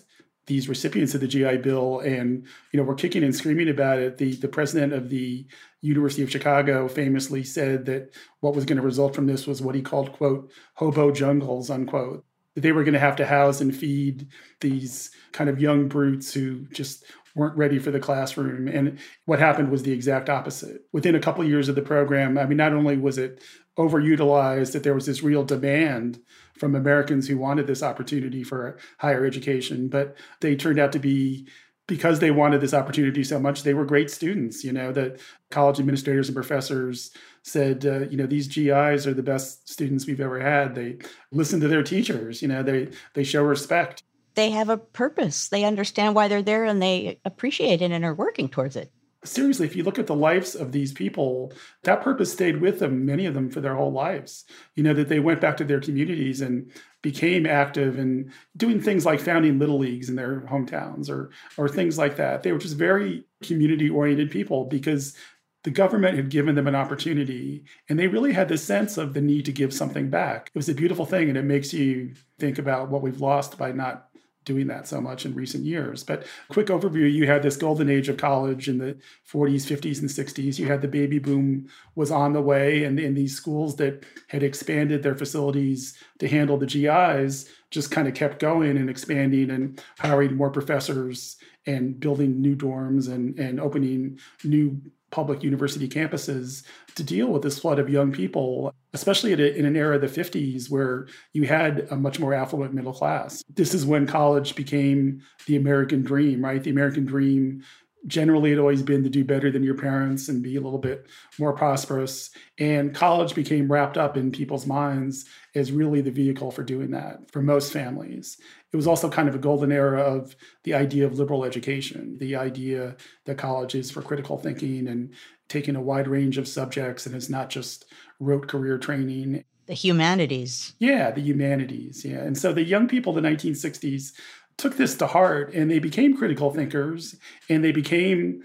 [0.49, 4.17] these recipients of the GI Bill, and you know, we're kicking and screaming about it.
[4.17, 5.47] The the president of the
[5.81, 9.75] University of Chicago famously said that what was going to result from this was what
[9.75, 12.25] he called quote hobo jungles unquote.
[12.55, 14.27] That they were going to have to house and feed
[14.59, 18.67] these kind of young brutes who just weren't ready for the classroom.
[18.67, 20.81] And what happened was the exact opposite.
[20.91, 23.41] Within a couple of years of the program, I mean, not only was it
[23.77, 26.19] overutilized, that there was this real demand
[26.59, 31.47] from Americans who wanted this opportunity for higher education, but they turned out to be
[31.87, 34.63] because they wanted this opportunity so much, they were great students.
[34.63, 35.19] You know, that
[35.49, 40.21] college administrators and professors said, uh, you know, these GIs are the best students we've
[40.21, 40.75] ever had.
[40.75, 40.99] They
[41.31, 42.41] listen to their teachers.
[42.41, 44.03] You know, they they show respect.
[44.35, 45.49] They have a purpose.
[45.49, 48.91] They understand why they're there, and they appreciate it and are working towards it
[49.23, 51.53] seriously, if you look at the lives of these people,
[51.83, 54.45] that purpose stayed with them, many of them for their whole lives.
[54.75, 59.05] You know, that they went back to their communities and became active and doing things
[59.05, 62.43] like founding little leagues in their hometowns or or things like that.
[62.43, 65.15] They were just very community oriented people because
[65.63, 69.21] the government had given them an opportunity and they really had this sense of the
[69.21, 70.49] need to give something back.
[70.53, 73.71] It was a beautiful thing and it makes you think about what we've lost by
[73.73, 74.08] not
[74.45, 76.03] doing that so much in recent years.
[76.03, 78.97] But quick overview, you had this golden age of college in the
[79.31, 80.57] 40s, 50s, and 60s.
[80.57, 84.43] You had the baby boom was on the way, and in these schools that had
[84.43, 89.83] expanded their facilities to handle the GIs just kind of kept going and expanding and
[89.99, 96.63] hiring more professors and building new dorms and, and opening new public university campuses
[96.95, 100.07] to deal with this flood of young people, especially a, in an era of the
[100.07, 103.43] 50s where you had a much more affluent middle class.
[103.53, 106.63] This is when college became the American dream, right?
[106.63, 107.63] The American dream
[108.07, 111.07] generally had always been to do better than your parents and be a little bit
[111.37, 112.31] more prosperous.
[112.57, 117.29] And college became wrapped up in people's minds as really the vehicle for doing that
[117.31, 118.37] for most families.
[118.71, 122.35] It was also kind of a golden era of the idea of liberal education, the
[122.35, 122.95] idea
[123.25, 125.13] that college is for critical thinking and
[125.47, 127.85] taking a wide range of subjects and it's not just
[128.19, 129.43] rote career training.
[129.65, 130.73] The humanities.
[130.79, 132.05] Yeah, the humanities.
[132.05, 132.19] Yeah.
[132.19, 134.13] And so the young people of the 1960s
[134.57, 137.15] took this to heart and they became critical thinkers
[137.49, 138.43] and they became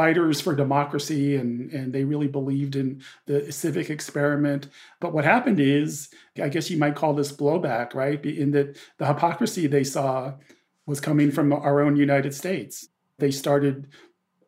[0.00, 4.68] fighters for democracy and, and they really believed in the civic experiment.
[4.98, 6.08] But what happened is,
[6.42, 8.24] I guess you might call this blowback, right?
[8.24, 10.32] In that the hypocrisy they saw
[10.86, 12.88] was coming from our own United States.
[13.18, 13.88] They started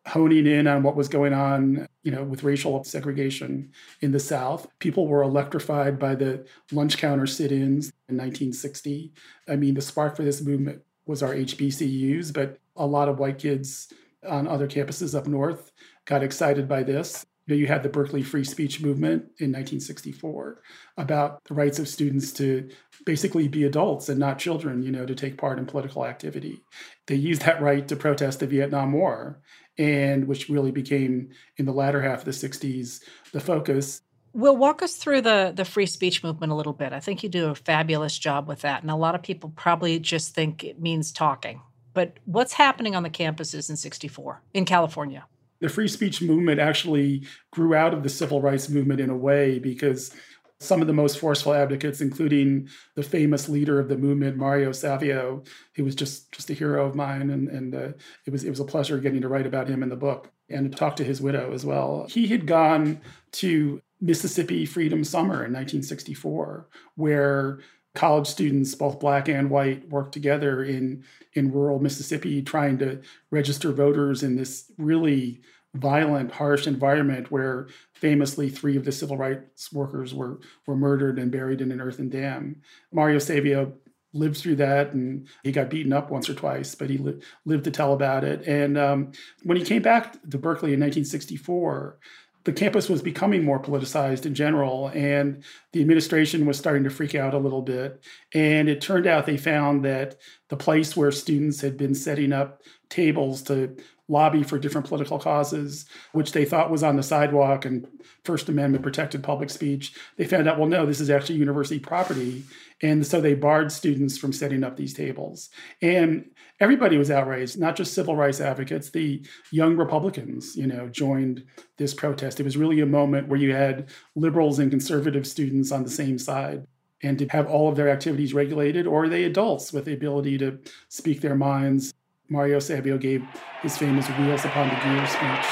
[0.07, 4.65] honing in on what was going on, you know, with racial segregation in the South.
[4.79, 9.13] People were electrified by the lunch counter sit-ins in 1960.
[9.47, 13.37] I mean, the spark for this movement was our HBCUs, but a lot of white
[13.37, 13.93] kids
[14.27, 15.71] on other campuses up north
[16.05, 17.25] got excited by this.
[17.45, 20.61] You, had the Berkeley free speech movement in 1964
[20.95, 22.69] about the rights of students to
[23.05, 26.63] basically be adults and not children, you know, to take part in political activity.
[27.07, 29.41] They used that right to protest the Vietnam War,
[29.77, 33.01] and which really became in the latter half of the 60s
[33.33, 34.01] the focus
[34.35, 36.91] Will walk us through the the free speech movement a little bit.
[36.91, 39.99] I think you do a fabulous job with that, and a lot of people probably
[39.99, 41.61] just think it means talking.
[41.93, 45.25] But what's happening on the campuses in '64 in California?
[45.59, 49.59] The free speech movement actually grew out of the civil rights movement in a way
[49.59, 50.13] because
[50.59, 55.43] some of the most forceful advocates, including the famous leader of the movement, Mario Savio,
[55.73, 57.91] he was just just a hero of mine, and and uh,
[58.25, 60.71] it was it was a pleasure getting to write about him in the book and
[60.71, 62.05] to talk to his widow as well.
[62.09, 63.01] He had gone
[63.33, 67.59] to Mississippi Freedom Summer in 1964, where
[67.95, 73.71] college students, both black and white, worked together in, in rural Mississippi trying to register
[73.71, 75.41] voters in this really
[75.75, 81.31] violent, harsh environment where famously three of the civil rights workers were, were murdered and
[81.31, 82.61] buried in an earthen dam.
[82.91, 83.73] Mario Savio
[84.13, 87.63] lived through that and he got beaten up once or twice, but he li- lived
[87.63, 88.47] to tell about it.
[88.47, 89.11] And um,
[89.43, 91.97] when he came back to Berkeley in 1964,
[92.45, 97.15] the campus was becoming more politicized in general, and the administration was starting to freak
[97.15, 98.03] out a little bit.
[98.33, 100.17] And it turned out they found that
[100.49, 103.75] the place where students had been setting up tables to
[104.09, 107.87] lobby for different political causes, which they thought was on the sidewalk and
[108.25, 112.43] First Amendment protected public speech, they found out, well, no, this is actually university property.
[112.81, 115.49] And so they barred students from setting up these tables.
[115.81, 118.89] And everybody was outraged, not just civil rights advocates.
[118.89, 121.45] The young Republicans, you know, joined
[121.77, 122.39] this protest.
[122.39, 126.17] It was really a moment where you had liberals and conservative students on the same
[126.17, 126.65] side
[127.03, 130.37] and to have all of their activities regulated, or are they adults with the ability
[130.37, 130.57] to
[130.87, 131.93] speak their minds?
[132.29, 133.21] Mario Savio gave
[133.61, 135.45] his famous Wheels Upon the Gear speech.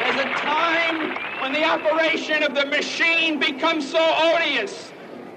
[0.00, 4.90] There's a time when the operation of the machine becomes so odious,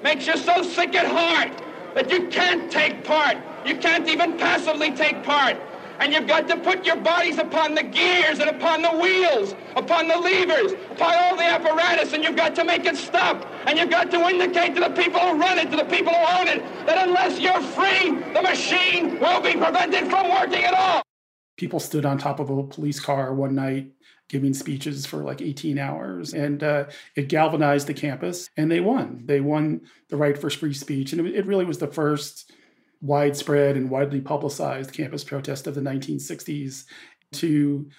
[0.04, 1.52] makes you so sick at heart
[1.96, 3.38] that you can't take part.
[3.66, 5.58] You can't even passively take part.
[6.00, 10.08] And you've got to put your bodies upon the gears and upon the wheels, upon
[10.08, 13.46] the levers, upon all the apparatus, and you've got to make it stop.
[13.68, 16.40] And you've got to indicate to the people who run it, to the people who
[16.40, 21.04] own it, that unless you're free, the machine will be prevented from working at all.
[21.58, 23.92] People stood on top of a police car one night
[24.32, 26.34] giving speeches for like 18 hours.
[26.34, 26.86] And uh,
[27.16, 29.24] it galvanized the campus, and they won.
[29.26, 31.12] They won the right for free speech.
[31.12, 32.52] And it, it really was the first
[33.02, 36.86] widespread and widely publicized campus protest of the 1960s
[37.34, 37.90] to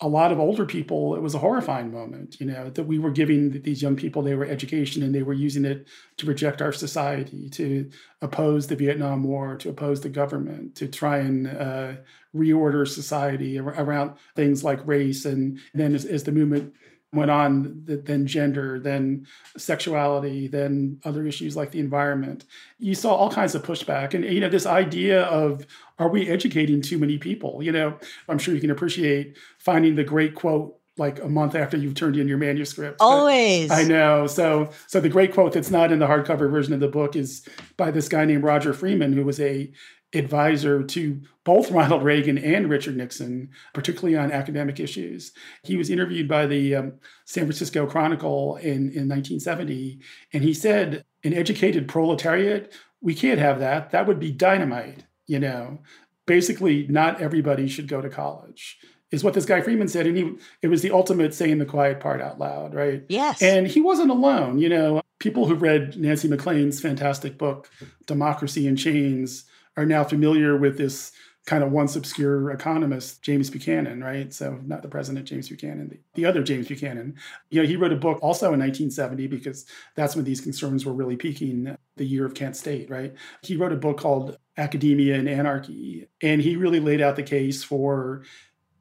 [0.00, 3.10] a lot of older people it was a horrifying moment you know that we were
[3.10, 6.72] giving these young people they were education and they were using it to reject our
[6.72, 7.90] society to
[8.22, 11.92] oppose the vietnam war to oppose the government to try and uh,
[12.34, 16.72] reorder society around things like race and then as, as the movement
[17.12, 22.44] went on then gender then sexuality then other issues like the environment.
[22.78, 25.66] You saw all kinds of pushback and you know this idea of
[25.98, 27.62] are we educating too many people?
[27.62, 27.98] You know
[28.28, 32.16] i'm sure you can appreciate finding the great quote like a month after you've turned
[32.16, 32.96] in your manuscript.
[33.00, 33.70] Always.
[33.70, 34.26] I know.
[34.26, 37.46] So so the great quote that's not in the hardcover version of the book is
[37.76, 39.70] by this guy named roger freeman who was a
[40.14, 45.32] advisor to both Ronald Reagan and Richard Nixon, particularly on academic issues.
[45.64, 46.92] He was interviewed by the um,
[47.24, 50.00] San Francisco Chronicle in, in 1970,
[50.32, 53.90] and he said, An educated proletariat, we can't have that.
[53.90, 55.78] That would be dynamite, you know.
[56.26, 58.78] Basically, not everybody should go to college.
[59.10, 61.98] Is what this guy Freeman said, and he it was the ultimate saying the quiet
[61.98, 63.04] part out loud, right?
[63.08, 63.40] Yes.
[63.40, 64.58] And he wasn't alone.
[64.58, 67.70] You know, people who read Nancy MacLean's fantastic book,
[68.06, 69.44] Democracy in Chains,
[69.78, 71.12] are now familiar with this
[71.46, 74.34] kind of once obscure economist, James Buchanan, right?
[74.34, 77.14] So not the president, James Buchanan, the, the, other James Buchanan.
[77.48, 79.64] You know, he wrote a book also in 1970 because
[79.94, 83.14] that's when these concerns were really peaking, the year of Kent State, right?
[83.42, 87.64] He wrote a book called Academia and Anarchy, and he really laid out the case
[87.64, 88.24] for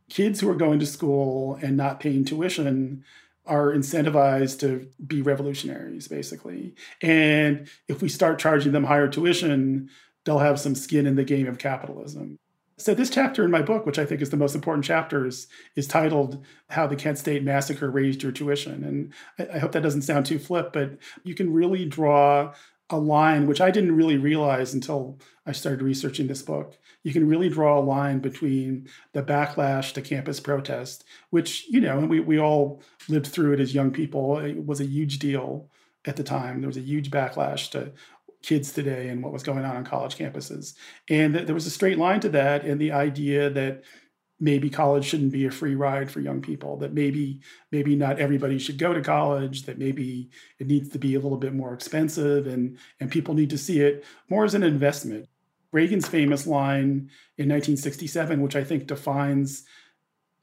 [0.10, 3.04] kids who are going to school and not paying tuition
[3.46, 6.76] are incentivized to be revolutionaries, basically.
[7.02, 9.90] And if we start charging them higher tuition,
[10.28, 12.38] they'll have some skin in the game of capitalism.
[12.78, 15.88] So, this chapter in my book, which I think is the most important chapters, is
[15.88, 18.84] titled How the Kent State Massacre Raised Your Tuition.
[18.84, 22.54] And I, I hope that doesn't sound too flip, but you can really draw
[22.90, 26.78] a line, which I didn't really realize until I started researching this book.
[27.04, 32.00] You can really draw a line between the backlash to campus protest, which, you know,
[32.00, 34.40] we, we all lived through it as young people.
[34.40, 35.70] It was a huge deal
[36.06, 36.62] at the time.
[36.62, 37.92] There was a huge backlash to
[38.44, 40.76] kids today and what was going on on college campuses.
[41.10, 43.84] And there was a straight line to that and the idea that
[44.40, 47.40] maybe college shouldn't be a free ride for young people that maybe
[47.72, 50.30] maybe not everybody should go to college that maybe
[50.60, 53.82] it needs to be a little bit more expensive and and people need to see
[53.82, 55.28] it more as an investment
[55.72, 59.64] reagan's famous line in 1967 which i think defines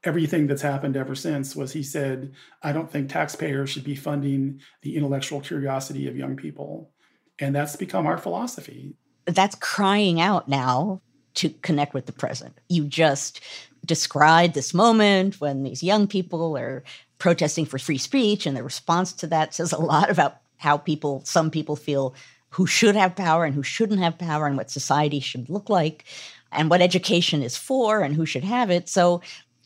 [0.03, 2.33] everything that's happened ever since was he said
[2.63, 6.91] i don't think taxpayers should be funding the intellectual curiosity of young people
[7.39, 8.95] and that's become our philosophy.
[9.25, 11.01] That's crying out now
[11.35, 12.57] to connect with the present.
[12.69, 13.41] You just
[13.85, 16.83] described this moment when these young people are
[17.17, 21.21] protesting for free speech, and the response to that says a lot about how people,
[21.25, 22.13] some people feel
[22.49, 26.05] who should have power and who shouldn't have power, and what society should look like,
[26.51, 28.87] and what education is for, and who should have it.
[28.87, 29.21] So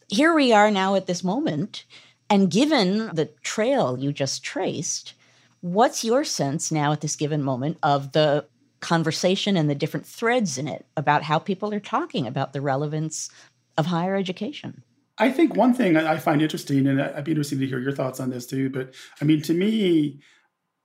[0.08, 1.86] here we are now at this moment.
[2.32, 5.14] And given the trail you just traced,
[5.62, 8.46] What's your sense now at this given moment of the
[8.80, 13.30] conversation and the different threads in it about how people are talking about the relevance
[13.78, 14.84] of higher education?
[15.18, 18.22] I think one thing I find interesting, and I'd be interested to hear your thoughts
[18.22, 20.22] on this too, but I mean, to me,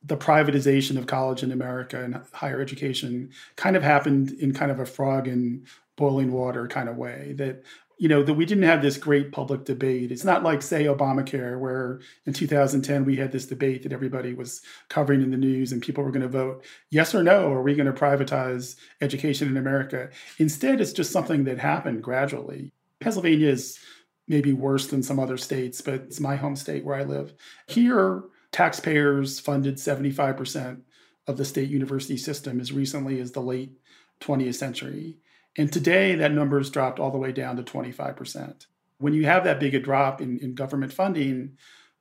[0.02, 4.80] the privatization of college in America and higher education kind of happened in kind of
[4.80, 5.64] a frog in
[5.96, 7.32] boiling water kind of way.
[7.36, 7.62] That
[7.98, 10.10] you know that we didn't have this great public debate.
[10.10, 14.62] It's not like say obamacare where in 2010 we had this debate that everybody was
[14.88, 17.74] covering in the news and people were going to vote yes or no are we
[17.74, 20.10] going to privatize education in america?
[20.38, 22.72] Instead it's just something that happened gradually.
[23.00, 23.78] Pennsylvania is
[24.26, 27.32] maybe worse than some other states but it's my home state where i live.
[27.68, 30.80] Here taxpayers funded 75%
[31.26, 33.72] of the state university system as recently as the late
[34.20, 35.18] 20th century
[35.56, 38.66] and today, that number has dropped all the way down to 25%.
[38.98, 41.56] When you have that big a drop in, in government funding,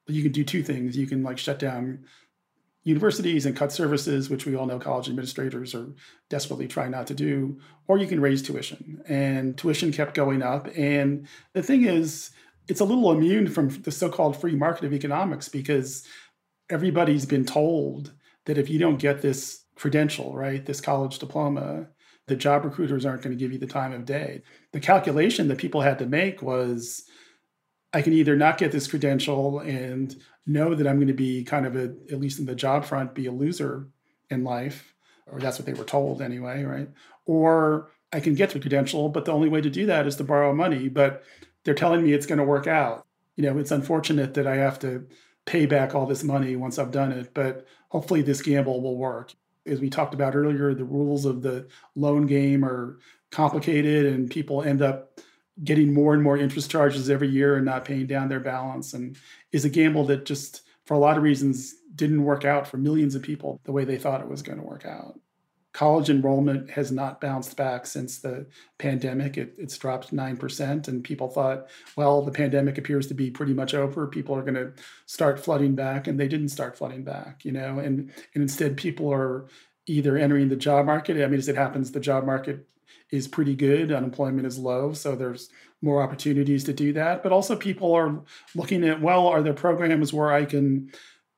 [0.08, 0.98] you can do two things.
[0.98, 2.06] You can like shut down
[2.84, 5.88] universities and cut services, which we all know college administrators are
[6.30, 9.02] desperately trying not to do, or you can raise tuition.
[9.08, 10.68] And tuition kept going up.
[10.76, 12.32] And the thing is,
[12.68, 16.06] it's a little immune from the so called free market of economics because
[16.70, 18.14] everybody's been told
[18.46, 21.88] that if you don't get this credential, right, this college diploma,
[22.28, 24.42] the job recruiters aren't going to give you the time of day.
[24.72, 27.04] The calculation that people had to make was
[27.94, 30.16] I can either not get this credential and
[30.46, 33.14] know that I'm going to be kind of a, at least in the job front,
[33.14, 33.88] be a loser
[34.30, 34.94] in life,
[35.28, 36.90] or that's what they were told anyway, right?
[37.26, 40.24] Or I can get the credential, but the only way to do that is to
[40.24, 40.90] borrow money.
[40.90, 41.24] But
[41.64, 43.06] they're telling me it's going to work out.
[43.36, 45.08] You know, it's unfortunate that I have to
[45.46, 49.34] pay back all this money once I've done it, but hopefully this gamble will work
[49.66, 53.00] as we talked about earlier, the rules of the loan game are
[53.32, 55.20] complicated and people end up
[55.64, 59.18] getting more and more interest charges every year and not paying down their balance and
[59.52, 63.14] is a gamble that just for a lot of reasons didn't work out for millions
[63.16, 65.20] of people the way they thought it was going to work out
[65.74, 68.46] college enrollment has not bounced back since the
[68.78, 69.38] pandemic.
[69.38, 70.88] It, it's dropped 9%.
[70.88, 74.08] And people thought, well, the pandemic appears to be pretty much over.
[74.08, 74.72] People are going to
[75.08, 76.08] start flooding back.
[76.08, 79.48] And they didn't start flooding back, you know, and, and instead people are
[79.88, 81.22] either entering the job market.
[81.22, 82.68] I mean, as it happens, the job market
[83.10, 83.92] is pretty good.
[83.92, 84.94] Unemployment is low.
[84.94, 85.50] So there's
[85.82, 87.24] more opportunities to do that.
[87.24, 88.22] But also people are
[88.56, 90.92] looking at, well, are there programs where I can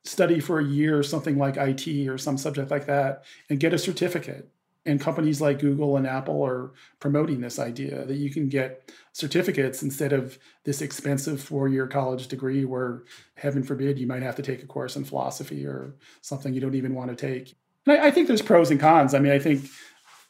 [0.06, 3.78] study for a year something like IT or some subject like that and get a
[3.78, 4.48] certificate.
[4.84, 9.82] And companies like Google and Apple are promoting this idea that you can get certificates
[9.82, 13.02] instead of this expensive four year college degree where,
[13.34, 16.76] heaven forbid, you might have to take a course in philosophy or something you don't
[16.76, 17.56] even want to take.
[17.84, 19.12] And I, I think there's pros and cons.
[19.12, 19.68] I mean, I think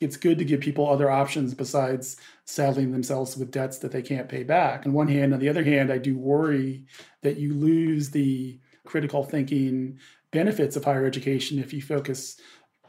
[0.00, 2.16] it's good to give people other options besides
[2.46, 4.86] saddling themselves with debts that they can't pay back.
[4.86, 6.84] On one hand, on the other hand, I do worry
[7.22, 9.98] that you lose the critical thinking
[10.30, 12.40] benefits of higher education if you focus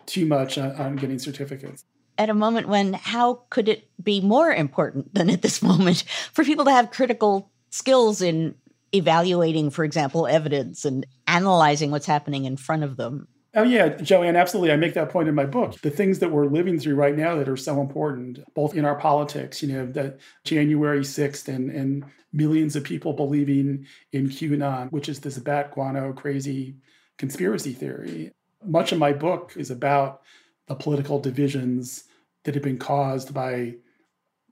[0.06, 1.84] too much on, on getting certificates
[2.18, 6.44] at a moment when how could it be more important than at this moment for
[6.44, 8.56] people to have critical skills in
[8.94, 13.28] evaluating, for example, evidence and analyzing what's happening in front of them?
[13.54, 14.72] Oh, yeah, Joanne, absolutely.
[14.72, 15.82] I make that point in my book.
[15.82, 18.96] The things that we're living through right now that are so important, both in our
[18.96, 22.06] politics, you know, that January 6th and, and
[22.38, 26.76] millions of people believing in QAnon, which is this bat guano crazy
[27.18, 28.32] conspiracy theory.
[28.64, 30.22] Much of my book is about
[30.68, 32.04] the political divisions
[32.44, 33.76] that have been caused by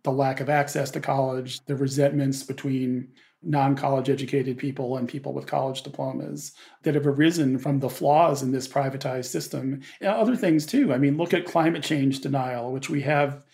[0.04, 3.10] the lack of access to college, the resentments between
[3.42, 8.42] non college educated people and people with college diplomas that have arisen from the flaws
[8.42, 9.82] in this privatized system.
[10.02, 10.94] And other things too.
[10.94, 13.45] I mean, look at climate change denial, which we have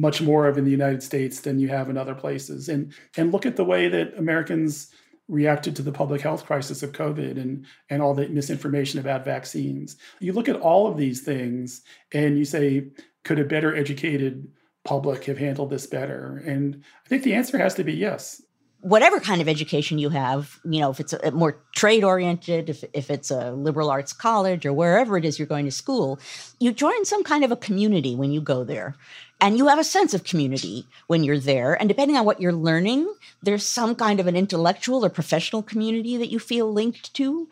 [0.00, 2.68] much more of in the United States than you have in other places.
[2.68, 4.90] And and look at the way that Americans
[5.28, 9.96] reacted to the public health crisis of COVID and, and all the misinformation about vaccines.
[10.18, 11.82] You look at all of these things
[12.12, 12.88] and you say,
[13.22, 14.48] could a better educated
[14.84, 16.42] public have handled this better?
[16.44, 18.42] And I think the answer has to be yes.
[18.80, 22.82] Whatever kind of education you have, you know, if it's a more trade oriented, if,
[22.92, 26.18] if it's a liberal arts college or wherever it is you're going to school,
[26.58, 28.96] you join some kind of a community when you go there.
[29.40, 31.74] And you have a sense of community when you're there.
[31.74, 33.12] And depending on what you're learning,
[33.42, 37.48] there's some kind of an intellectual or professional community that you feel linked to.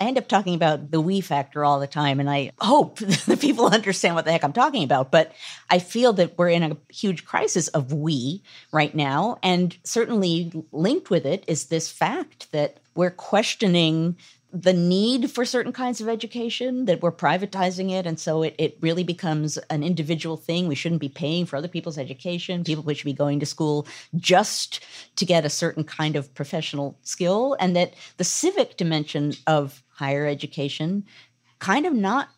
[0.00, 3.40] I end up talking about the we factor all the time, and I hope that
[3.40, 5.10] people understand what the heck I'm talking about.
[5.10, 5.32] But
[5.70, 9.38] I feel that we're in a huge crisis of we right now.
[9.42, 14.16] And certainly linked with it is this fact that we're questioning
[14.62, 18.78] the need for certain kinds of education that we're privatizing it and so it, it
[18.80, 20.66] really becomes an individual thing.
[20.66, 22.64] We shouldn't be paying for other people's education.
[22.64, 23.86] People should be going to school
[24.16, 24.80] just
[25.16, 30.26] to get a certain kind of professional skill and that the civic dimension of higher
[30.26, 31.04] education
[31.58, 32.30] kind of not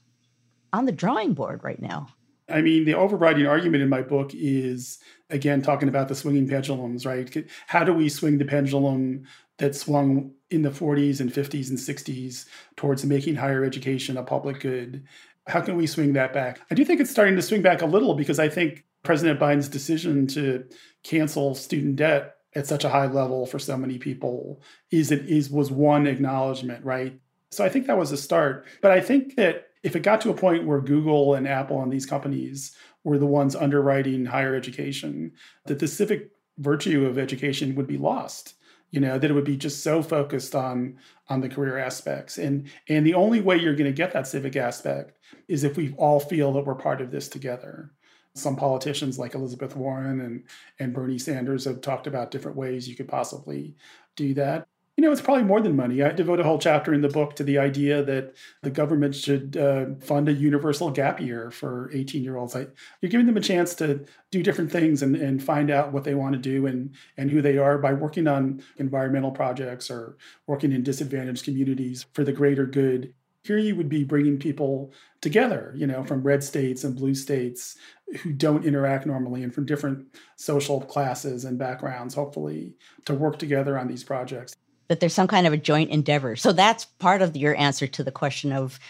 [0.72, 2.08] on the drawing board right now.
[2.48, 4.98] I mean, the overriding argument in my book is
[5.30, 7.46] again talking about the swinging pendulums, right?
[7.68, 9.24] How do we swing the pendulum
[9.58, 12.46] that swung in the 40s and 50s and 60s
[12.76, 15.04] towards making higher education a public good.
[15.46, 16.60] How can we swing that back?
[16.70, 19.68] I do think it's starting to swing back a little because I think President Biden's
[19.68, 20.64] decision to
[21.02, 25.50] cancel student debt at such a high level for so many people is it is
[25.50, 27.18] was one acknowledgement, right?
[27.50, 28.66] So I think that was a start.
[28.82, 31.92] But I think that if it got to a point where Google and Apple and
[31.92, 32.74] these companies
[33.04, 35.32] were the ones underwriting higher education,
[35.66, 38.54] that the civic virtue of education would be lost
[38.90, 42.38] you know that it would be just so focused on on the career aspects.
[42.38, 45.94] And and the only way you're going to get that civic aspect is if we
[45.96, 47.92] all feel that we're part of this together.
[48.34, 50.44] Some politicians like elizabeth warren and
[50.78, 53.74] and bernie sanders have talked about different ways you could possibly
[54.14, 54.68] do that
[54.98, 56.02] you know, it's probably more than money.
[56.02, 59.56] I devote a whole chapter in the book to the idea that the government should
[59.56, 62.56] uh, fund a universal gap year for 18 year olds.
[62.56, 66.16] You're giving them a chance to do different things and, and find out what they
[66.16, 70.16] want to do and, and who they are by working on environmental projects or
[70.48, 73.14] working in disadvantaged communities for the greater good.
[73.44, 77.76] Here you would be bringing people together, you know, from red states and blue states
[78.22, 82.74] who don't interact normally and from different social classes and backgrounds, hopefully,
[83.04, 84.56] to work together on these projects
[84.88, 86.36] that there's some kind of a joint endeavor.
[86.36, 88.80] So that's part of your answer to the question of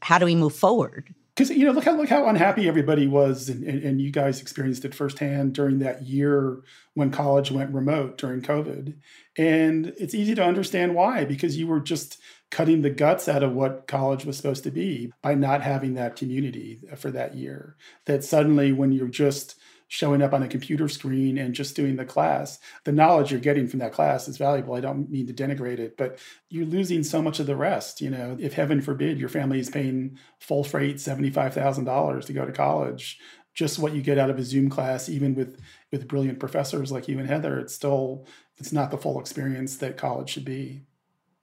[0.00, 1.14] how do we move forward?
[1.34, 4.42] Because you know, look how look how unhappy everybody was, and, and, and, you guys
[4.42, 6.60] experienced it firsthand during that year
[6.94, 8.94] when college went remote during COVID.
[9.38, 12.20] And it's easy to understand why, because you were just
[12.50, 16.16] cutting the guts out of what college was supposed to be by not having that
[16.16, 17.76] community for that year.
[18.04, 19.54] That suddenly, when you're just
[19.92, 22.60] showing up on a computer screen and just doing the class.
[22.84, 24.74] The knowledge you're getting from that class is valuable.
[24.74, 26.16] I don't mean to denigrate it, but
[26.48, 28.00] you're losing so much of the rest.
[28.00, 32.52] You know, if heaven forbid your family is paying full freight $75,000 to go to
[32.52, 33.18] college,
[33.52, 35.60] just what you get out of a Zoom class, even with
[35.90, 38.28] with brilliant professors like you and Heather, it's still
[38.58, 40.82] it's not the full experience that college should be.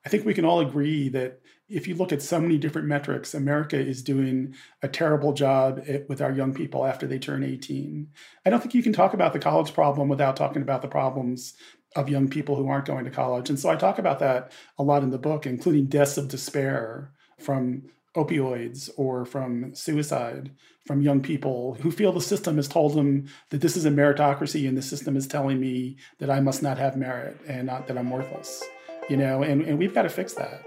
[0.05, 3.33] I think we can all agree that if you look at so many different metrics,
[3.33, 8.07] America is doing a terrible job with our young people after they turn 18.
[8.45, 11.55] I don't think you can talk about the college problem without talking about the problems
[11.95, 13.49] of young people who aren't going to college.
[13.49, 17.11] And so I talk about that a lot in the book, including deaths of despair
[17.39, 17.83] from
[18.15, 20.51] opioids or from suicide
[20.85, 24.67] from young people who feel the system has told them that this is a meritocracy
[24.67, 27.97] and the system is telling me that I must not have merit and not that
[27.97, 28.63] I'm worthless
[29.09, 30.63] you know, and, and we've got to fix that.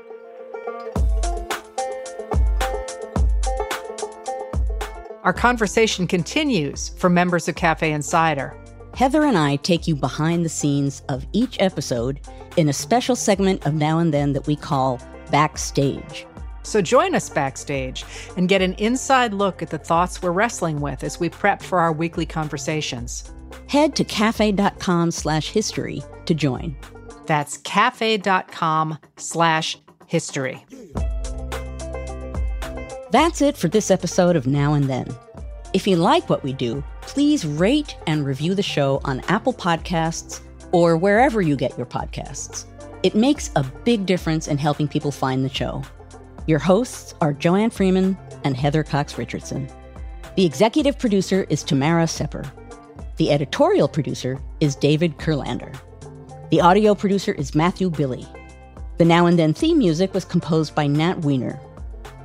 [5.22, 8.56] Our conversation continues for members of Cafe Insider.
[8.94, 12.20] Heather and I take you behind the scenes of each episode
[12.56, 14.98] in a special segment of Now and Then that we call
[15.30, 16.26] Backstage.
[16.62, 18.04] So join us backstage
[18.36, 21.80] and get an inside look at the thoughts we're wrestling with as we prep for
[21.80, 23.30] our weekly conversations.
[23.68, 26.76] Head to cafe.com slash history to join.
[27.26, 30.64] That's cafe.com slash history.
[33.10, 35.08] That's it for this episode of Now and Then.
[35.72, 40.40] If you like what we do, please rate and review the show on Apple Podcasts
[40.70, 42.66] or wherever you get your podcasts.
[43.02, 45.82] It makes a big difference in helping people find the show.
[46.46, 49.68] Your hosts are Joanne Freeman and Heather Cox Richardson.
[50.36, 52.44] The executive producer is Tamara Sepper.
[53.16, 55.76] The editorial producer is David Kurlander.
[56.52, 58.26] The audio producer is Matthew Billy.
[58.98, 61.58] The Now and Then theme music was composed by Nat Weiner.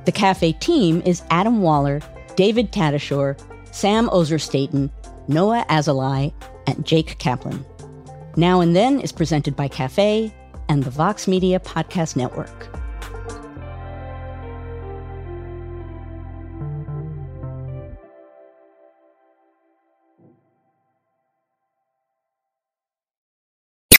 [0.06, 2.00] The cafe team is Adam Waller,
[2.36, 3.36] David Tatasciore,
[3.74, 4.88] Sam Ozer-Staton,
[5.26, 6.32] Noah Azulai,
[6.68, 7.66] and Jake Kaplan.
[8.36, 10.32] Now and Then is presented by Cafe
[10.68, 12.68] and the Vox Media Podcast Network.